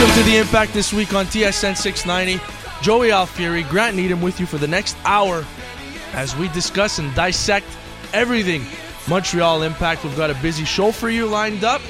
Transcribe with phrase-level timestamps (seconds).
[0.00, 2.42] Welcome to the Impact this week on TSN 690.
[2.80, 5.44] Joey Alfieri, Grant Needham with you for the next hour
[6.14, 7.66] as we discuss and dissect
[8.14, 8.64] everything
[9.10, 10.02] Montreal Impact.
[10.02, 11.82] We've got a busy show for you lined up.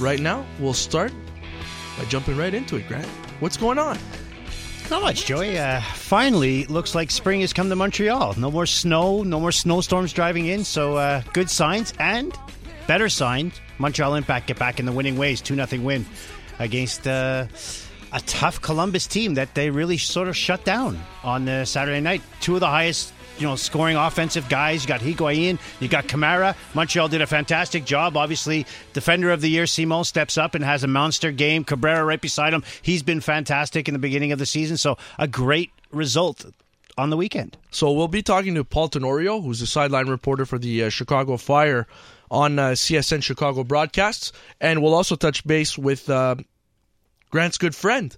[0.00, 1.12] Right now, we'll start
[1.98, 3.04] by jumping right into it, Grant.
[3.40, 3.98] What's going on?
[4.90, 5.58] Not much, Joey.
[5.58, 8.32] Uh, finally, looks like spring has come to Montreal.
[8.38, 11.92] No more snow, no more snowstorms driving in, so uh, good signs.
[11.98, 12.34] And
[12.86, 13.60] better signs.
[13.76, 15.42] Montreal Impact get back in the winning ways.
[15.42, 16.06] 2 0 win
[16.58, 17.46] against uh,
[18.12, 22.22] a tough Columbus team that they really sort of shut down on uh, Saturday night.
[22.40, 24.82] Two of the highest you know, scoring offensive guys.
[24.82, 26.56] You got Higuain, you got Kamara.
[26.74, 28.16] Montreal did a fantastic job.
[28.16, 31.64] Obviously, defender of the year, Ciman steps up and has a monster game.
[31.64, 32.64] Cabrera right beside him.
[32.82, 34.76] He's been fantastic in the beginning of the season.
[34.76, 36.46] So a great result
[36.96, 37.56] on the weekend.
[37.70, 41.36] So we'll be talking to Paul Tenorio, who's the sideline reporter for the uh, Chicago
[41.36, 41.86] Fire
[42.30, 46.36] on uh, CSN Chicago broadcasts, and we'll also touch base with uh,
[47.30, 48.16] Grant's good friend,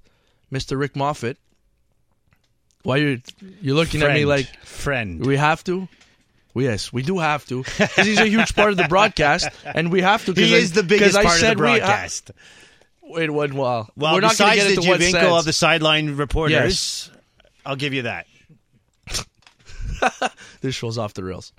[0.53, 0.79] Mr.
[0.79, 1.37] Rick Moffat.
[2.83, 3.21] Why you
[3.61, 5.25] you're looking friend, at me like friend?
[5.25, 5.89] We have to.
[6.55, 7.63] Well, yes, we do have to
[7.97, 10.33] he's a huge part of the broadcast, and we have to.
[10.41, 12.31] He I, is the biggest I part said of the broadcast.
[13.03, 13.91] We, wait one while.
[13.97, 15.39] Well, we're not going get the into what Giovinco sense.
[15.39, 17.11] of the sideline reporters, Yes.
[17.65, 18.27] I'll give you that.
[20.61, 21.53] this show's off the rails.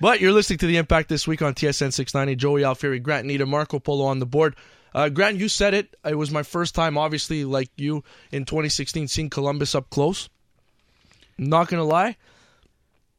[0.00, 2.36] But you're listening to the Impact this week on TSN 690.
[2.36, 4.56] Joey Alfieri, Grant Needham, Marco Polo on the board.
[4.94, 5.96] Uh, Grant, you said it.
[6.04, 10.28] It was my first time, obviously, like you in 2016, seeing Columbus up close.
[11.36, 12.16] Not gonna lie,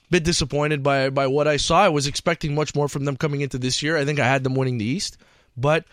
[0.10, 1.84] bit disappointed by by what I saw.
[1.84, 3.98] I was expecting much more from them coming into this year.
[3.98, 5.18] I think I had them winning the East,
[5.58, 5.84] but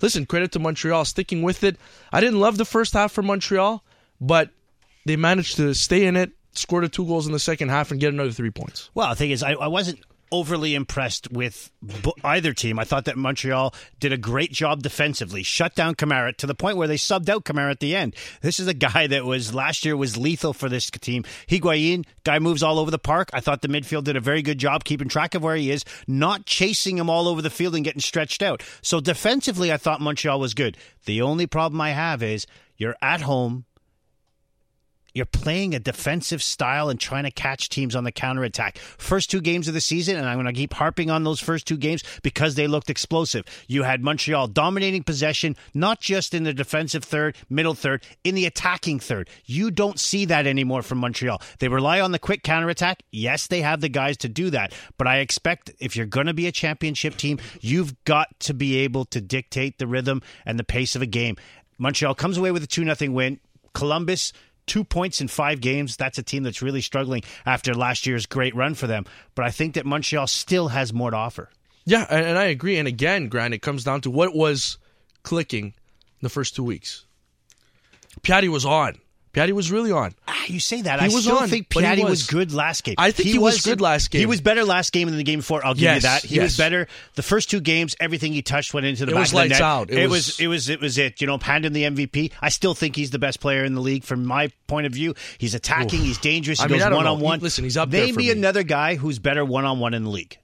[0.00, 1.76] listen, credit to Montreal sticking with it.
[2.12, 3.82] I didn't love the first half for Montreal,
[4.20, 4.50] but
[5.06, 7.98] they managed to stay in it, score the two goals in the second half, and
[7.98, 8.90] get another three points.
[8.94, 9.98] Well, the thing is, I, I wasn't
[10.32, 11.70] overly impressed with
[12.24, 12.78] either team.
[12.78, 16.76] I thought that Montreal did a great job defensively, shut down Kamara to the point
[16.76, 18.16] where they subbed out Kamara at the end.
[18.40, 21.24] This is a guy that was last year was lethal for this team.
[21.46, 23.28] Higuain, guy moves all over the park.
[23.32, 25.84] I thought the midfield did a very good job keeping track of where he is,
[26.08, 28.62] not chasing him all over the field and getting stretched out.
[28.80, 30.76] So defensively, I thought Montreal was good.
[31.04, 33.66] The only problem I have is you're at home
[35.14, 38.78] you're playing a defensive style and trying to catch teams on the counterattack.
[38.78, 41.66] First two games of the season, and I'm going to keep harping on those first
[41.66, 43.44] two games because they looked explosive.
[43.66, 48.46] You had Montreal dominating possession, not just in the defensive third, middle third, in the
[48.46, 49.28] attacking third.
[49.44, 51.40] You don't see that anymore from Montreal.
[51.58, 53.02] They rely on the quick counterattack.
[53.10, 56.34] Yes, they have the guys to do that, but I expect if you're going to
[56.34, 60.64] be a championship team, you've got to be able to dictate the rhythm and the
[60.64, 61.36] pace of a game.
[61.78, 63.40] Montreal comes away with a 2 0 win.
[63.74, 64.32] Columbus
[64.66, 65.96] two points in five games.
[65.96, 69.04] That's a team that's really struggling after last year's great run for them.
[69.34, 71.50] But I think that Montreal still has more to offer.
[71.84, 72.78] Yeah, and, I agree.
[72.78, 74.78] And again, Grant, it comes down to what was
[75.22, 75.74] clicking
[76.20, 77.04] the first two weeks.
[78.22, 78.98] Piatti was on.
[79.32, 80.14] Piatti was really on.
[80.28, 81.00] Ah, you say that.
[81.00, 82.10] He I was still on, think Piatti was.
[82.10, 82.26] was.
[82.26, 82.96] good last game.
[82.98, 84.20] I think he was good last game.
[84.20, 85.64] He was better last game than the game before.
[85.64, 86.24] I'll give Yes, you that.
[86.24, 86.42] He yes.
[86.42, 86.86] was better.
[87.14, 89.36] The first two games, everything he touched went into the It back was of the
[89.38, 89.60] lights net.
[89.62, 89.90] out.
[89.90, 91.20] It It, was- was, it was it was it.
[91.22, 92.32] You know, him the MVP.
[92.42, 95.14] I still think he's the best player in the league from my point of view.
[95.38, 96.00] He's attacking.
[96.00, 96.58] He's dangerous.
[96.60, 97.40] He I mean, goes one on one.
[97.40, 98.32] Listen, he's up there Name for me me.
[98.32, 100.36] another guy who's better one on one in the league.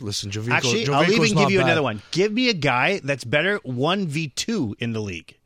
[0.00, 1.66] Listen, Giovinco, Actually, I'll even give you bad.
[1.66, 2.00] another one.
[2.12, 5.36] Give me a guy that's better one v two in the league.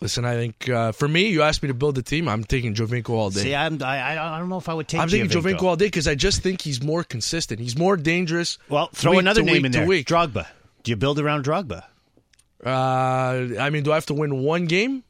[0.00, 2.28] Listen, I think uh, for me, you asked me to build a team.
[2.28, 3.42] I'm taking Giovinco all day.
[3.42, 5.00] See, I'm, I I don't know if I would take.
[5.00, 5.28] I'm taking.
[5.28, 7.58] Giovinco all day because I just think he's more consistent.
[7.60, 8.58] He's more dangerous.
[8.68, 9.86] Well, throw another name in there.
[9.86, 10.06] Week.
[10.06, 10.46] Drogba.
[10.84, 11.84] Do you build around Drogba?
[12.64, 15.02] Uh, I mean, do I have to win one game?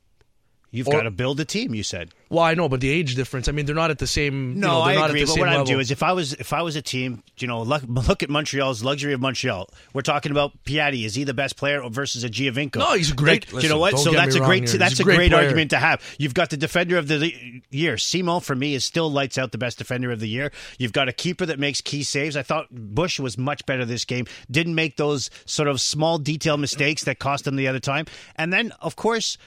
[0.70, 1.74] You've Or- got to build a team.
[1.74, 2.10] You said.
[2.30, 3.48] Well, I know, but the age difference.
[3.48, 4.50] I mean, they're not at the same.
[4.54, 5.22] you No, know, they're I not agree.
[5.22, 7.22] At the But what I do is, if I was if I was a team,
[7.38, 9.70] you know, look, look at Montreal's luxury of Montreal.
[9.94, 11.06] We're talking about Piatti.
[11.06, 12.76] Is he the best player versus a Giovinco?
[12.76, 13.50] No, he's great.
[13.52, 13.98] Like, you know what?
[13.98, 14.78] So that's a great here.
[14.78, 16.02] that's He's a great argument to have.
[16.18, 17.94] You've got the defender of the year.
[17.96, 20.52] Simo for me is still lights out the best defender of the year.
[20.78, 22.36] You've got a keeper that makes key saves.
[22.36, 24.26] I thought Bush was much better this game.
[24.50, 28.04] Didn't make those sort of small detail mistakes that cost him the other time.
[28.36, 29.38] And then of course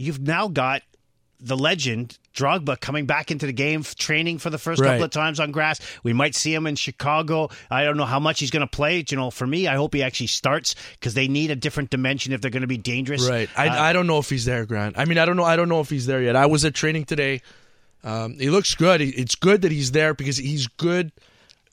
[0.00, 0.82] you've now got
[1.42, 4.88] the legend Drogba coming back into the game, training for the first Right.
[4.88, 5.80] couple of times on grass.
[6.02, 7.48] We might see him in Chicago.
[7.70, 9.02] I don't know how much he's going to play.
[9.08, 12.32] You know, for me, I hope he actually starts because they need a different dimension
[12.32, 13.26] if they're going to be dangerous.
[13.28, 13.48] Right.
[13.56, 14.98] I, Uh, I don't know if he's there, Grant.
[14.98, 15.44] I mean, I don't know.
[15.44, 16.36] I don't know if he's there yet.
[16.36, 17.40] I was at training today.
[18.04, 19.00] Um, he looks good.
[19.00, 21.12] It's good that he's there because he's good.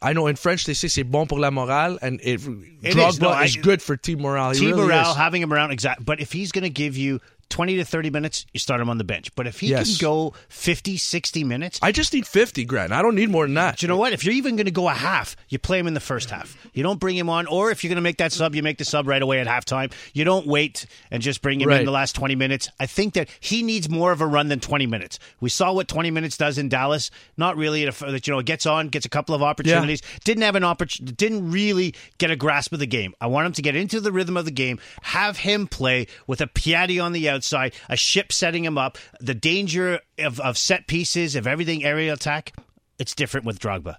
[0.01, 2.41] I know in French they say c'est bon pour la morale, and it,
[2.83, 3.19] It Drogba is.
[3.21, 4.51] No, I- is good for team morale.
[4.51, 5.17] He team really morale, is.
[5.17, 6.05] having him around, exact.
[6.05, 8.97] But if he's going to give you 20 to 30 minutes, you start him on
[8.97, 9.33] the bench.
[9.35, 9.97] But if he Yes.
[9.97, 12.91] can go 50, 60 minutes, I just need 50, Grant.
[12.91, 13.77] I don't need more than that.
[13.77, 14.13] do you know what?
[14.13, 16.57] If you're even going to go a half, you play him in the first half.
[16.73, 18.77] You don't bring him on, or if you're going to make that sub, you make
[18.77, 19.91] the sub right away at halftime.
[20.13, 21.79] You don't wait and just bring him Right.
[21.79, 22.69] in the last 20 minutes.
[22.79, 25.19] I think that he needs more of a run than 20 minutes.
[25.39, 27.09] We saw what 20 minutes does in Dallas.
[27.37, 30.01] Not really a, that you know gets on, gets a couple of opportunities.
[30.23, 31.13] Didn't have an opportunity.
[31.15, 33.13] Didn't really get a grasp of the game.
[33.21, 34.79] I want him to get into the rhythm of the game.
[35.03, 38.97] Have him play with a Piatti on the outside, a Shipp setting him up.
[39.19, 42.53] The danger of, of set pieces, of everything aerial attack.
[42.99, 43.95] It's different with Drogba.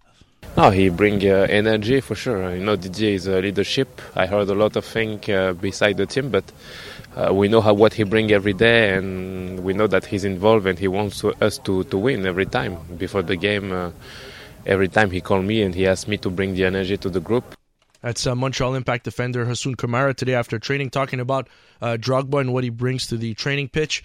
[0.57, 2.55] No, he bring uh, energy for sure.
[2.55, 4.01] You know, Didier is a leadership.
[4.17, 6.45] I heard a lot of things uh, beside the team, but
[7.17, 10.67] uh, we know how what he bring every day, and we know that he's involved
[10.67, 12.79] and he wants to, us to, to win every time.
[12.97, 13.91] Before the game, uh,
[14.67, 17.21] every time he called me and he asked me to bring the energy to the
[17.21, 17.58] group.
[18.03, 21.49] That's uh, Montreal Impact defender Hassoun Camara today after training, talking about
[21.81, 24.05] uh, Drogba and what he brings to the training pitch.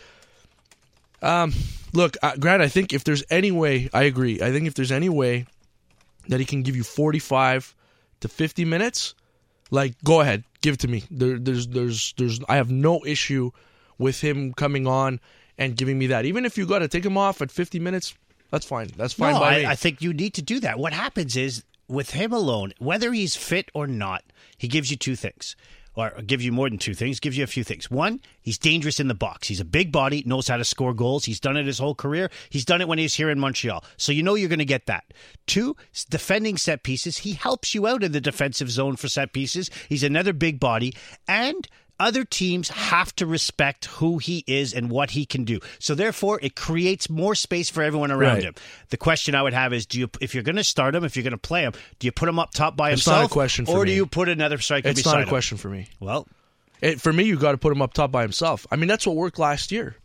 [1.22, 1.54] Um,
[1.94, 4.42] look, uh, Grant, I think if there's any way, I agree.
[4.42, 5.45] I think if there's any way
[6.28, 7.75] that he can give you 45
[8.22, 9.13] to 50 minutes,
[9.69, 11.04] like go ahead, give it to me.
[11.12, 12.39] There, there's, there's, there's.
[12.50, 13.51] I have no issue
[13.98, 15.19] with him coming on
[15.57, 16.25] and giving me that.
[16.25, 18.16] Even if you got to take him off at 50 minutes,
[18.50, 18.89] that's fine.
[18.98, 19.66] That's fine no, by I, me.
[19.66, 20.80] I think you need to do that.
[20.80, 24.24] What happens is with him alone, whether he's fit or not,
[24.58, 25.56] he gives you two things.
[25.96, 27.92] Or gives you more than two things, gives you a few things.
[27.92, 29.48] One, he's dangerous in the box.
[29.48, 31.26] He's a big body, knows how to score goals.
[31.26, 32.32] He's done it his whole career.
[32.50, 33.84] He's done it when he's here in Montreal.
[33.96, 35.04] So you know you're going to get that.
[35.46, 35.76] Two,
[36.10, 37.20] defending set pieces.
[37.20, 39.70] He helps you out in the defensive zone for set pieces.
[39.88, 40.96] He's another big body.
[41.28, 41.68] And
[42.00, 45.60] other teams have to respect who he is and what he can do.
[45.80, 48.44] So therefore, it creates more space for everyone around Right.
[48.44, 48.56] him.
[48.90, 51.16] The question I would have is: Do you, if you're going to start him, if
[51.16, 53.16] you're going to play him, do you put him up top by It's not a
[53.19, 53.95] himself, question for or do me.
[53.95, 55.30] you put another striker it's not a him?
[55.30, 55.88] question for me.
[56.00, 56.28] Well,
[56.81, 58.66] It, for me, you got to put him up top by himself.
[58.72, 59.96] I mean, that's what worked last year.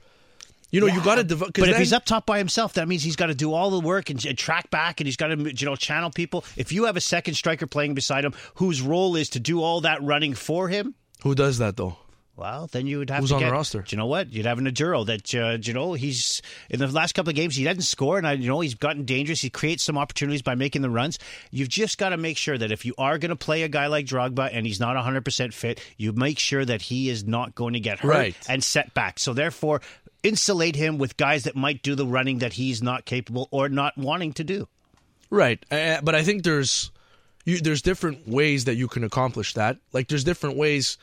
[0.70, 1.54] You know, you got to develop.
[1.54, 3.80] but if he's up top by himself, that means he's got to do all the
[3.80, 6.44] work and, and track back, and he's got to you know channel people.
[6.58, 9.80] If you have a second striker playing beside him, whose role is to do all
[9.80, 11.96] that running for him, who does that though?
[12.36, 13.82] Well, then you would have Who's to on the roster?
[13.82, 14.32] Do you know what?
[14.32, 17.56] You'd have an Oduro that uh, you know he's in the last couple of games
[17.56, 19.40] he doesn't score, and I you know he's gotten dangerous.
[19.40, 21.18] He creates some opportunities by making the runs.
[21.50, 23.88] You've just got to make sure that if you are going to play a guy
[23.88, 27.56] like Drogba and he's not 100 percent fit, you make sure that he is not
[27.56, 28.36] going to get hurt Right.
[28.48, 29.18] and set back.
[29.18, 29.80] So therefore,
[30.22, 33.98] insulate him with guys that might do the running that he's not capable or not
[33.98, 34.68] wanting to do.
[35.28, 36.92] Right, uh, but I think there's
[37.48, 39.78] you, there's different ways that you can accomplish that.
[39.94, 40.98] Like there's different ways.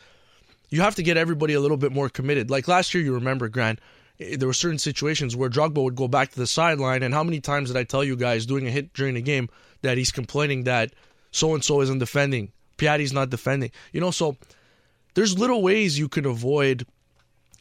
[0.70, 2.52] You have to get everybody a little bit more committed.
[2.52, 3.80] Like last year, you remember, Grant,
[4.20, 7.24] eh, there were certain situations where Drogba would go back to the sideline, and how
[7.24, 9.50] many times did I tell you guys doing a hit during the game
[9.82, 10.94] that he's complaining that
[11.32, 13.72] so and so isn't defending, Piatti's not defending.
[13.92, 14.38] You know, so
[15.16, 16.86] there's little ways you can avoid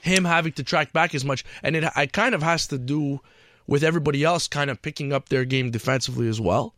[0.02, 3.20] him having to track back as much, and it, it kind of has to do
[3.66, 6.74] with everybody else kind of picking up their game defensively as well.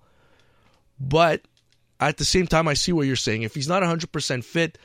[1.00, 1.42] But
[2.00, 3.42] at the same time, I see what you're saying.
[3.42, 4.78] If he's not 100% fit,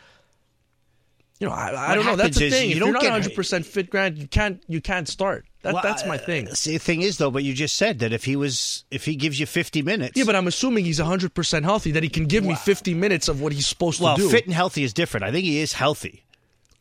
[1.40, 2.16] you know, I, I don't know.
[2.16, 2.70] That's the thing.
[2.70, 5.46] you if don't you're not get- 100 percent fit, Grant, you can't you can't start.
[5.64, 6.48] That, Well, that's my uh, thing.
[6.54, 9.16] See, the thing is though, but you just said that if he was, if he
[9.16, 11.92] gives you 50 minutes, Yeah, but I'm assuming he's 100 percent healthy.
[11.92, 14.28] That he can give me 50 minutes of what he's supposed Well, to do.
[14.28, 15.24] Well, fit and healthy is different.
[15.24, 16.24] I think he is healthy,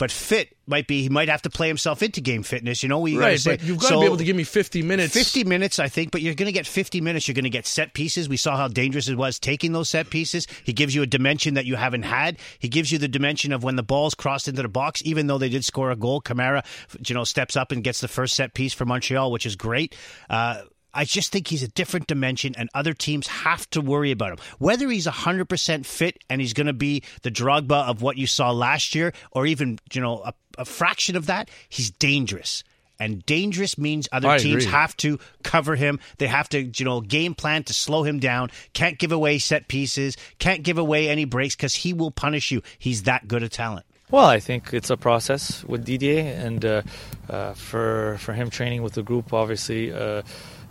[0.01, 2.83] but fit might be he might have to play himself into game fitness.
[2.83, 4.45] You know, we right, say, but you've got to so be able to give me
[4.45, 5.13] 50 minutes.
[5.13, 7.29] 50 minutes, I think, but you're going to get 50 minutes.
[7.29, 8.27] You're going to get set pieces.
[8.27, 10.47] We saw how dangerous it was taking those set pieces.
[10.65, 12.39] He gives you a dimension that you haven't had.
[12.59, 15.37] He gives you the dimension of when the ball's crossed into the box, even though
[15.37, 16.23] they did score a goal.
[16.23, 16.65] Camara,
[17.07, 19.95] you know, steps up and gets the first set piece for Montreal, which is great.
[20.31, 24.33] Uh, I just think he's a different dimension, and other teams have to worry about
[24.33, 24.39] him.
[24.59, 28.51] Whether he's 100% fit and he's going to be the Drogba of what you saw
[28.51, 32.65] last year, or even, you know, a, a fraction of that, he's dangerous.
[32.99, 34.73] And dangerous means other I teams agree.
[34.73, 36.01] have to cover him.
[36.19, 38.51] They have to, you know, game plan to slow him down.
[38.75, 40.19] Can't give away set pieces.
[40.39, 42.63] Can't give away any breaks because he will punish you.
[42.79, 43.87] He's that good a talent.
[44.11, 46.83] Well, I think it's a process with Didier, and uh,
[47.29, 49.93] uh, for for him training with the group, obviously.
[49.93, 50.23] Uh,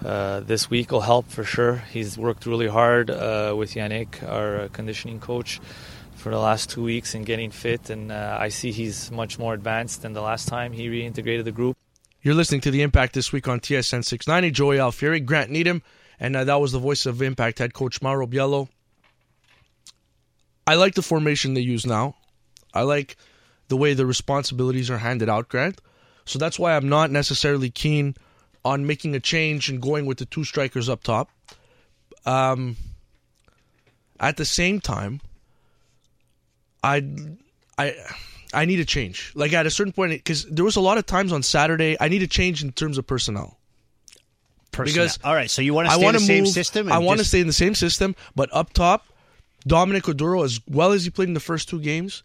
[0.04, 1.78] uh, this week will help for sure.
[1.92, 5.60] He's worked really hard uh, with Yannick, our uh, conditioning coach,
[6.16, 9.54] for the last two weeks in getting fit, and uh, I see he's much more
[9.54, 11.78] advanced than the last time he reintegrated the group.
[12.22, 14.52] You're listening to the Impact this week on TSN 690.
[14.52, 15.82] Joey Alfieri, Grant Needham,
[16.20, 18.68] and that was the voice of Impact head coach Mauro Biello.
[20.68, 22.16] I like the formation they use now.
[22.74, 23.16] I like
[23.70, 25.82] the way the responsibilities are handed out, Grant.
[26.26, 28.16] So that's why I'm not necessarily keen
[28.66, 31.30] on making a change and going with the two strikers up top.
[32.26, 32.76] Um,
[34.20, 35.22] at the same time,
[36.84, 37.04] I,
[37.78, 37.96] I,
[38.54, 39.32] I need a change.
[39.36, 42.10] Like at a certain point, because there was a lot of times on Saturday, I
[42.10, 43.58] need a change in terms of personnel.
[44.72, 45.06] Personnel.
[45.06, 46.92] Because all right, so you want to stay in the to same system?
[46.92, 49.06] I want to just- stay in the same system, but up top,
[49.66, 52.24] Dominic Oduro, as well as he played in the first two games,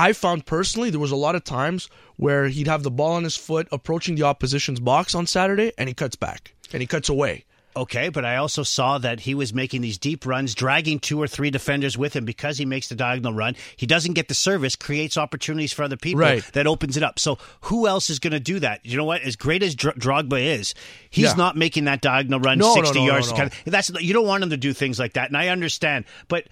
[0.00, 3.24] I found personally there was a lot of times where he'd have the ball on
[3.24, 7.08] his foot approaching the opposition's box on Saturday, and he cuts back and he cuts
[7.08, 7.44] away.
[7.76, 11.28] Okay, but I also saw that he was making these deep runs, dragging two or
[11.28, 13.54] three defenders with him because he makes the diagonal run.
[13.76, 16.42] He doesn't get the service, creates opportunities for other people Right.
[16.54, 17.20] that opens it up.
[17.20, 18.84] So who else is going to do that?
[18.84, 19.22] You know what?
[19.22, 20.74] As great as Dr- Drogba is,
[21.10, 21.34] he's Yeah.
[21.34, 23.30] not making that diagonal run No, no, sixty no, no, yards.
[23.32, 26.06] kind of, that's you don't want him to do things like that, and I understand,
[26.26, 26.48] but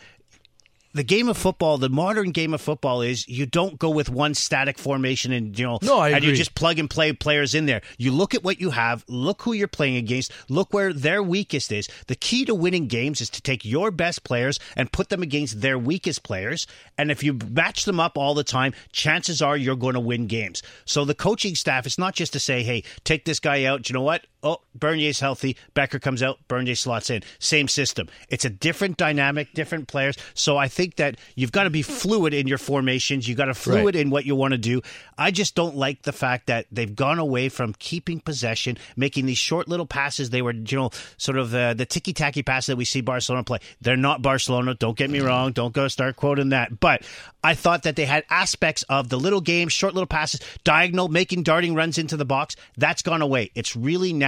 [0.95, 4.35] the game of football, the modern game of football is you don't go with one
[4.35, 7.66] static formation and you know No, I and you just plug and play players in
[7.66, 7.83] there.
[7.99, 11.73] You look at what you have, look who you're playing against, look where their weakest
[11.73, 11.88] is.
[12.07, 15.61] The key to winning games is to take your best players and put them against
[15.61, 16.66] their weakest players.
[16.97, 20.26] And if you match them up all the time, chances are you're going to win
[20.26, 20.62] games.
[20.85, 23.88] So the coaching staff, it's not just to say, hey, take this guy out.
[23.88, 24.26] You know what?
[24.40, 25.57] Oh, Bernier's healthy.
[25.75, 26.38] Bekker comes out.
[26.47, 27.23] Bernier slots in.
[27.40, 28.09] Same system.
[28.28, 30.16] It's a different dynamic, different players.
[30.35, 33.26] So I think that you've got to be fluid in your formations.
[33.26, 34.80] You've got to fluid in what you want to do.
[35.16, 39.38] I just don't like the fact that they've gone away from keeping possession, making these
[39.38, 40.30] short little passes.
[40.30, 43.42] They were, you know, sort of uh, the ticky tacky passes that we see Barcelona
[43.42, 43.59] play.
[43.80, 44.75] They're not Barcelona.
[44.75, 45.50] Don't get me wrong.
[45.50, 46.78] Don't go start quoting that.
[46.78, 47.02] But
[47.42, 51.42] I thought that they had aspects of the little game, short little passes, diagonal, making
[51.42, 52.54] darting runs into the box.
[52.76, 53.50] That's gone away.
[53.57, 54.27] It's really now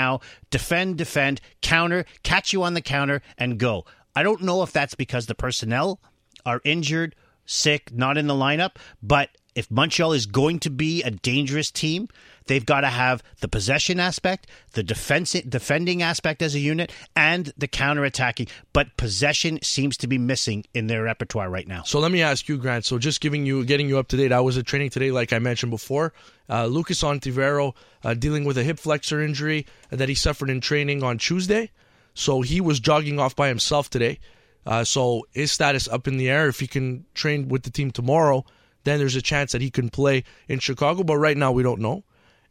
[0.50, 3.84] defend, defend, counter, catch you on the counter, and go.
[4.14, 6.00] I don't know if that's because the personnel
[6.44, 7.14] are injured,
[7.46, 12.08] sick, not in the lineup, but if Montreal is going to be a dangerous team,
[12.50, 17.52] they've got to have the possession aspect, the defense defending aspect as a unit, and
[17.56, 18.48] the counter-attacking.
[18.72, 21.84] But possession seems to be missing in their repertoire right now.
[21.84, 22.84] So let me ask you, Grant.
[22.84, 24.32] So just giving you, getting you up to date.
[24.32, 26.12] I was at training today, like I mentioned before.
[26.48, 31.04] Uh, Lucas Ontivero uh, dealing with a hip flexor injury that he suffered in training
[31.04, 31.70] on Tuesday.
[32.14, 34.18] So he was jogging off by himself today.
[34.66, 36.48] Uh, so his status up in the air.
[36.48, 38.44] If he can train with the team tomorrow,
[38.82, 41.04] then there's a chance that he can play in Chicago.
[41.04, 42.02] But right now we don't know.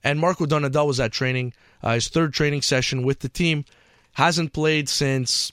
[0.04, 1.54] And Marco Donadel was at training,
[1.84, 3.66] uh, his third training session with the team.
[4.14, 5.52] Hasn't played since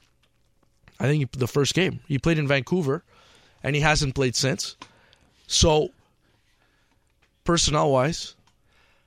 [0.99, 2.01] I think the first game.
[2.07, 3.05] He played in Vancouver,
[3.63, 4.77] and he hasn't played since.
[5.47, 5.91] So,
[7.45, 8.35] personnel wise,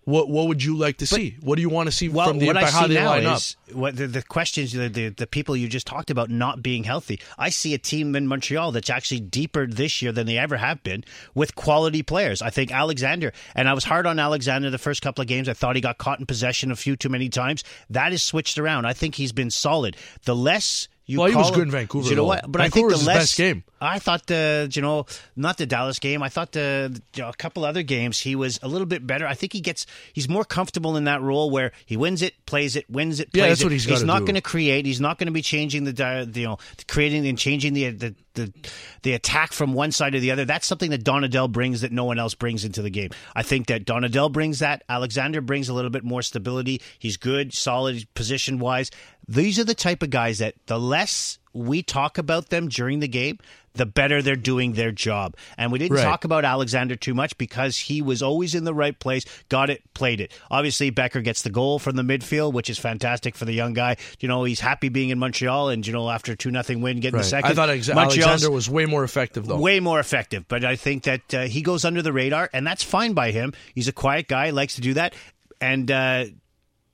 [0.10, 1.38] what what would you like to see?
[1.42, 2.66] What do you want to see Well, from the what I?
[2.66, 3.38] How see they now line up?
[3.38, 6.84] is what the, the questions, the, the the people you just talked about not being
[6.84, 7.20] healthy.
[7.38, 10.84] I see a team in Montreal that's actually deeper this year than they ever have
[10.84, 11.04] been
[11.36, 12.42] with quality players.
[12.42, 15.48] I think Alexander, and I was hard on Alexander the first couple of games.
[15.48, 17.64] I thought he got caught in possession a few too many times.
[17.90, 18.86] That is switched around.
[18.86, 19.96] I think he's been solid.
[20.26, 22.50] The less you Well, he was good in Vancouver, You know what?
[22.50, 23.64] But I Vancouver think was the less best game.
[23.82, 26.22] I thought the you know not the Dallas game.
[26.22, 29.26] I thought the you know, a couple other games he was a little bit better.
[29.26, 32.76] I think he gets he's more comfortable in that role where he wins it, plays
[32.76, 33.64] it, wins it, plays Yeah, that's it.
[33.64, 34.86] what he's He's not going to create.
[34.86, 38.16] He's not going to be changing the the, you know creating and changing the, the
[38.36, 38.54] the
[39.02, 40.46] the attack from one side to the other.
[40.46, 43.10] That's something that Donadel brings that no one else brings into the game.
[43.36, 44.84] I think that Donadel brings that.
[44.88, 46.82] Alexander brings a little bit more stability.
[47.00, 48.92] He's good, solid position wise.
[49.30, 53.08] These are the type of guys that the less we talk about them during the
[53.08, 53.38] game,
[53.74, 55.36] the better they're doing their job.
[55.56, 56.04] And we didn't Right.
[56.04, 59.82] talk about Alexander too much because he was always in the right place, got it,
[59.94, 60.32] played it.
[60.50, 63.98] Obviously, Bekker gets the goal from the midfield, which is fantastic for the young guy.
[64.20, 67.18] You know, he's happy being in Montreal, and you know, after two nothing win, getting
[67.18, 67.24] Right.
[67.24, 67.52] the second.
[67.52, 69.58] I thought Ex- Alexander was way more effective though.
[69.60, 70.48] way more effective.
[70.48, 73.54] But I think that uh, he goes under the radar, and that's fine by him.
[73.76, 75.14] He's a quiet guy, likes to do that.
[75.62, 76.26] And uh,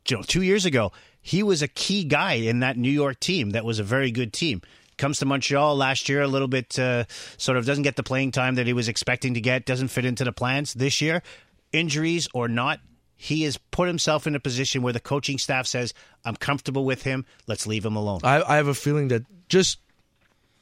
[0.09, 0.91] you know, two years ago,
[1.25, 3.49] he was a key guy in that New York team.
[3.49, 4.61] That was a very good team.
[4.99, 7.05] Comes to Montreal last year, a little bit uh,
[7.37, 9.65] sort of doesn't get the playing time that he was expecting to get.
[9.65, 11.23] Doesn't fit into the plans this year.
[11.71, 12.79] Injuries or not,
[13.15, 17.01] he has put himself in a position where the coaching staff says, "I'm comfortable with
[17.01, 17.25] him.
[17.47, 19.79] Let's leave him alone." I, I have a feeling that just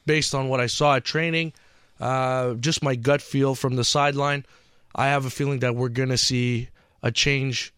[0.06, 1.52] based on what I saw at training,
[2.00, 4.46] uh, just my gut feel from the sideline,
[4.94, 6.70] I have a feeling that we're gonna see
[7.02, 7.73] a change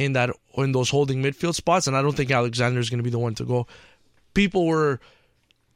[0.00, 3.10] in that in those holding midfield spots, and I don't think Alexander is gonna be
[3.10, 3.66] the one to go.
[4.32, 4.98] People were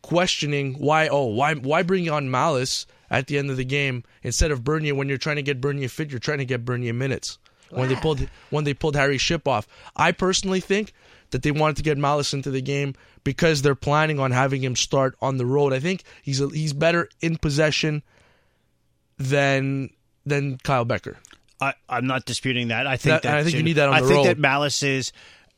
[0.02, 4.50] questioning why oh why why bring on Mallace at the end of the game instead
[4.50, 7.38] of Bernier when you're trying to get Bernier fit, you're trying to get Bernier minutes.
[7.70, 10.92] When they pulled when they pulled Harry Shipp off, I personally think
[11.30, 14.76] that they wanted to get Mallace into the game because they're planning on having him
[14.76, 15.72] start on the road.
[15.72, 18.02] I think he's a, he's better in possession
[19.18, 19.90] than
[20.24, 21.16] than Kyle Bekker.
[21.60, 22.86] I, I'm not disputing that.
[22.86, 24.26] I think That- that, I think you need that on I think road.
[24.26, 25.12] that Mallace is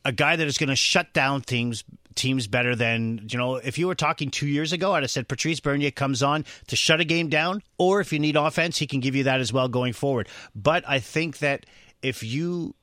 [0.05, 1.83] a guy that is going to shut down teams
[2.15, 3.55] teams better than you know.
[3.57, 6.75] If you were talking two years ago, I'd have said Patrice Bernier comes on to
[6.75, 9.51] shut a game down, or if you need offense, he can give you that as
[9.53, 10.27] well going forward.
[10.55, 11.65] But I think that
[12.01, 12.73] if you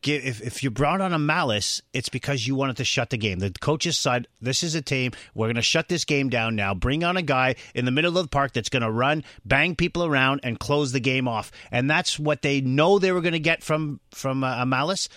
[0.00, 3.16] give if, if you brought on a Mallace, it's because you wanted to shut the
[3.16, 3.38] game.
[3.38, 6.74] The coaches said, This is a team, we're gonna shut this game down now.
[6.74, 10.04] Bring on a guy in the middle of the park that's gonna run, bang people
[10.04, 11.52] around, and close the game off.
[11.70, 15.08] And that's what they know they were gonna get from from a, a Mallace.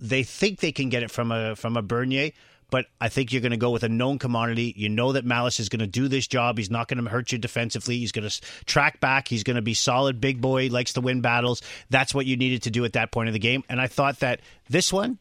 [0.00, 2.32] They think they can get it from a from a Bernier
[2.72, 4.72] but I think you're going to go with a known commodity.
[4.74, 6.56] You know that Mallace is going to do this job.
[6.56, 7.98] He's not going to hurt you defensively.
[7.98, 9.28] He's going to track back.
[9.28, 11.60] He's going to be solid, big boy, likes to win battles.
[11.90, 13.62] That's what you needed to do at that point of the game.
[13.68, 15.18] And I thought that this one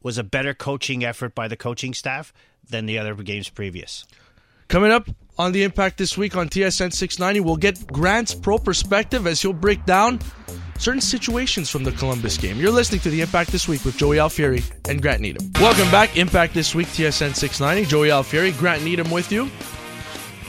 [0.00, 2.32] was a better coaching effort by the coaching staff
[2.68, 4.04] than the other games previous.
[4.68, 5.08] Coming up
[5.38, 9.52] on the impact this week on TSN 690, we'll get Grant's pro perspective as he'll
[9.52, 10.20] break down
[10.80, 12.58] certain situations from the Columbus game.
[12.58, 15.52] You're listening to the Impact This Week with Joey Alfieri and Grant Needham.
[15.60, 17.88] Welcome back, Impact This Week, TSN 690.
[17.88, 19.50] Joey Alfieri, Grant Needham with you.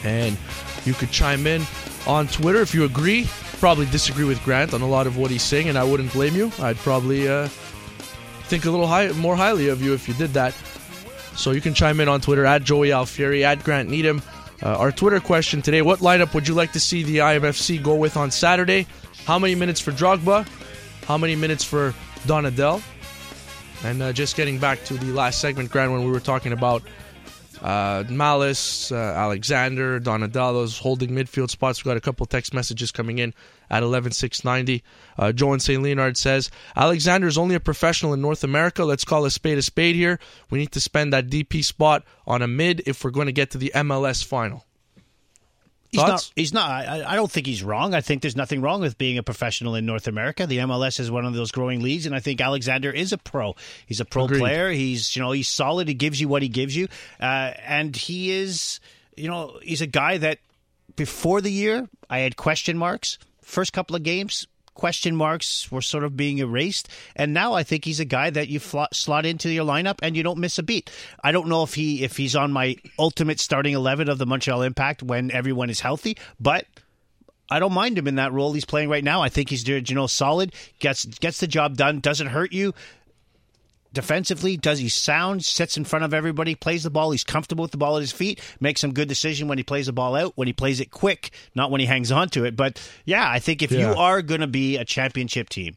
[0.05, 0.37] And
[0.85, 1.63] you could chime in
[2.07, 3.27] on Twitter if you agree.
[3.59, 6.33] Probably disagree with Grant on a lot of what he's saying, and I wouldn't blame
[6.33, 6.49] you.
[6.59, 7.49] I'd probably uh,
[8.47, 10.53] think a little high, more highly of you if you did that.
[11.35, 14.21] So you can chime in on Twitter at Joey Alfieri, at Grant Needham.
[14.63, 17.95] Uh, our Twitter question today What lineup would you like to see the IMFC go
[17.95, 18.87] with on Saturday?
[19.25, 20.47] How many minutes for Drogba?
[21.05, 21.93] How many minutes for
[22.25, 22.81] Donadel?
[23.83, 26.83] And uh, just getting back to the last segment, Grant, when we were talking about
[27.61, 31.83] uh, Mallace, uh, Alexander, Donadel, those holding midfield spots.
[31.83, 33.33] We got a couple text messages coming in
[33.69, 34.83] at 11690.
[35.17, 35.81] Uh, Joe in St.
[35.81, 38.83] Leonard says Alexander is only a professional in North America.
[38.83, 40.19] Let's call a spade a spade here.
[40.49, 43.51] We need to spend that DP spot on a mid if we're going to get
[43.51, 44.65] to the MLS final.
[45.91, 46.29] He's Thoughts?
[46.29, 46.33] not.
[46.37, 46.69] He's not.
[46.69, 47.93] I, I don't think he's wrong.
[47.93, 50.47] I think there's nothing wrong with being a professional in North America.
[50.47, 53.55] The MLS is one of those growing leagues, and I think Alexander is a pro.
[53.85, 54.39] He's a pro Agreed.
[54.39, 54.71] player.
[54.71, 55.89] He's you know he's solid.
[55.89, 56.87] He gives you what he gives you,
[57.19, 58.79] uh, and he is
[59.17, 60.39] you know he's a guy that
[60.95, 63.17] before the year I had question marks.
[63.41, 67.85] First couple of games, question marks were sort of being erased, and now I think
[67.85, 70.63] he's a guy that you fl- slot into your lineup and you don't miss a
[70.63, 70.89] beat.
[71.23, 74.61] I don't know if he if he's on my ultimate starting eleven of the Montreal
[74.63, 76.65] Impact when everyone is healthy, but.
[77.53, 79.21] I don't mind him in that role he's playing right now.
[79.21, 82.73] I think he's you know solid, gets gets the job done, doesn't hurt you
[83.93, 84.57] defensively.
[84.57, 85.43] Does he sound?
[85.43, 87.11] Sits in front of everybody, plays the ball.
[87.11, 88.39] He's comfortable with the ball at his feet.
[88.59, 90.33] Makes some good decision when he plays the ball out.
[90.35, 92.55] When he plays it quick, not when he hangs on to it.
[92.55, 95.75] But yeah, I think if you are going to be a championship team,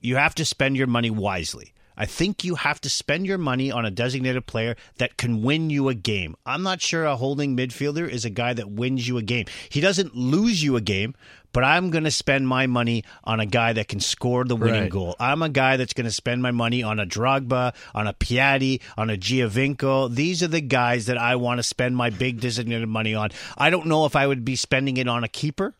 [0.00, 1.72] you have to spend your money wisely.
[1.96, 5.70] I think you have to spend your money on a designated player that can win
[5.70, 6.34] you a game.
[6.44, 9.46] I'm not sure a holding midfielder is a guy that wins you a game.
[9.68, 11.14] He doesn't lose you a game,
[11.54, 14.82] but I'm going to spend my money on a guy that can score the winning
[14.82, 14.90] Right.
[14.90, 15.16] goal.
[15.18, 18.82] I'm a guy that's going to spend my money on a Drogba, on a Piatti,
[18.98, 20.14] on a Giovinco.
[20.14, 23.30] These are the guys that I want to spend my big designated money on.
[23.56, 25.74] I don't know if I would be spending it on a keeper.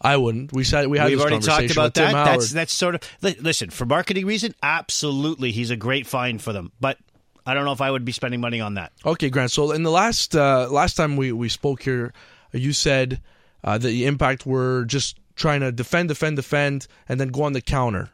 [0.00, 0.52] I wouldn't.
[0.52, 2.12] We said we had We've already talked about that.
[2.12, 4.54] That's that's sort of listen for marketing reason.
[4.62, 6.70] Absolutely, he's a great find for them.
[6.80, 6.98] But
[7.44, 8.92] I don't know if I would be spending money on that.
[9.04, 9.50] Okay, Grant.
[9.50, 12.12] So in the last uh, last time we, we spoke here,
[12.52, 13.20] you said
[13.64, 17.60] uh, the Impact were just trying to defend, defend, defend, and then go on the
[17.60, 18.10] counter.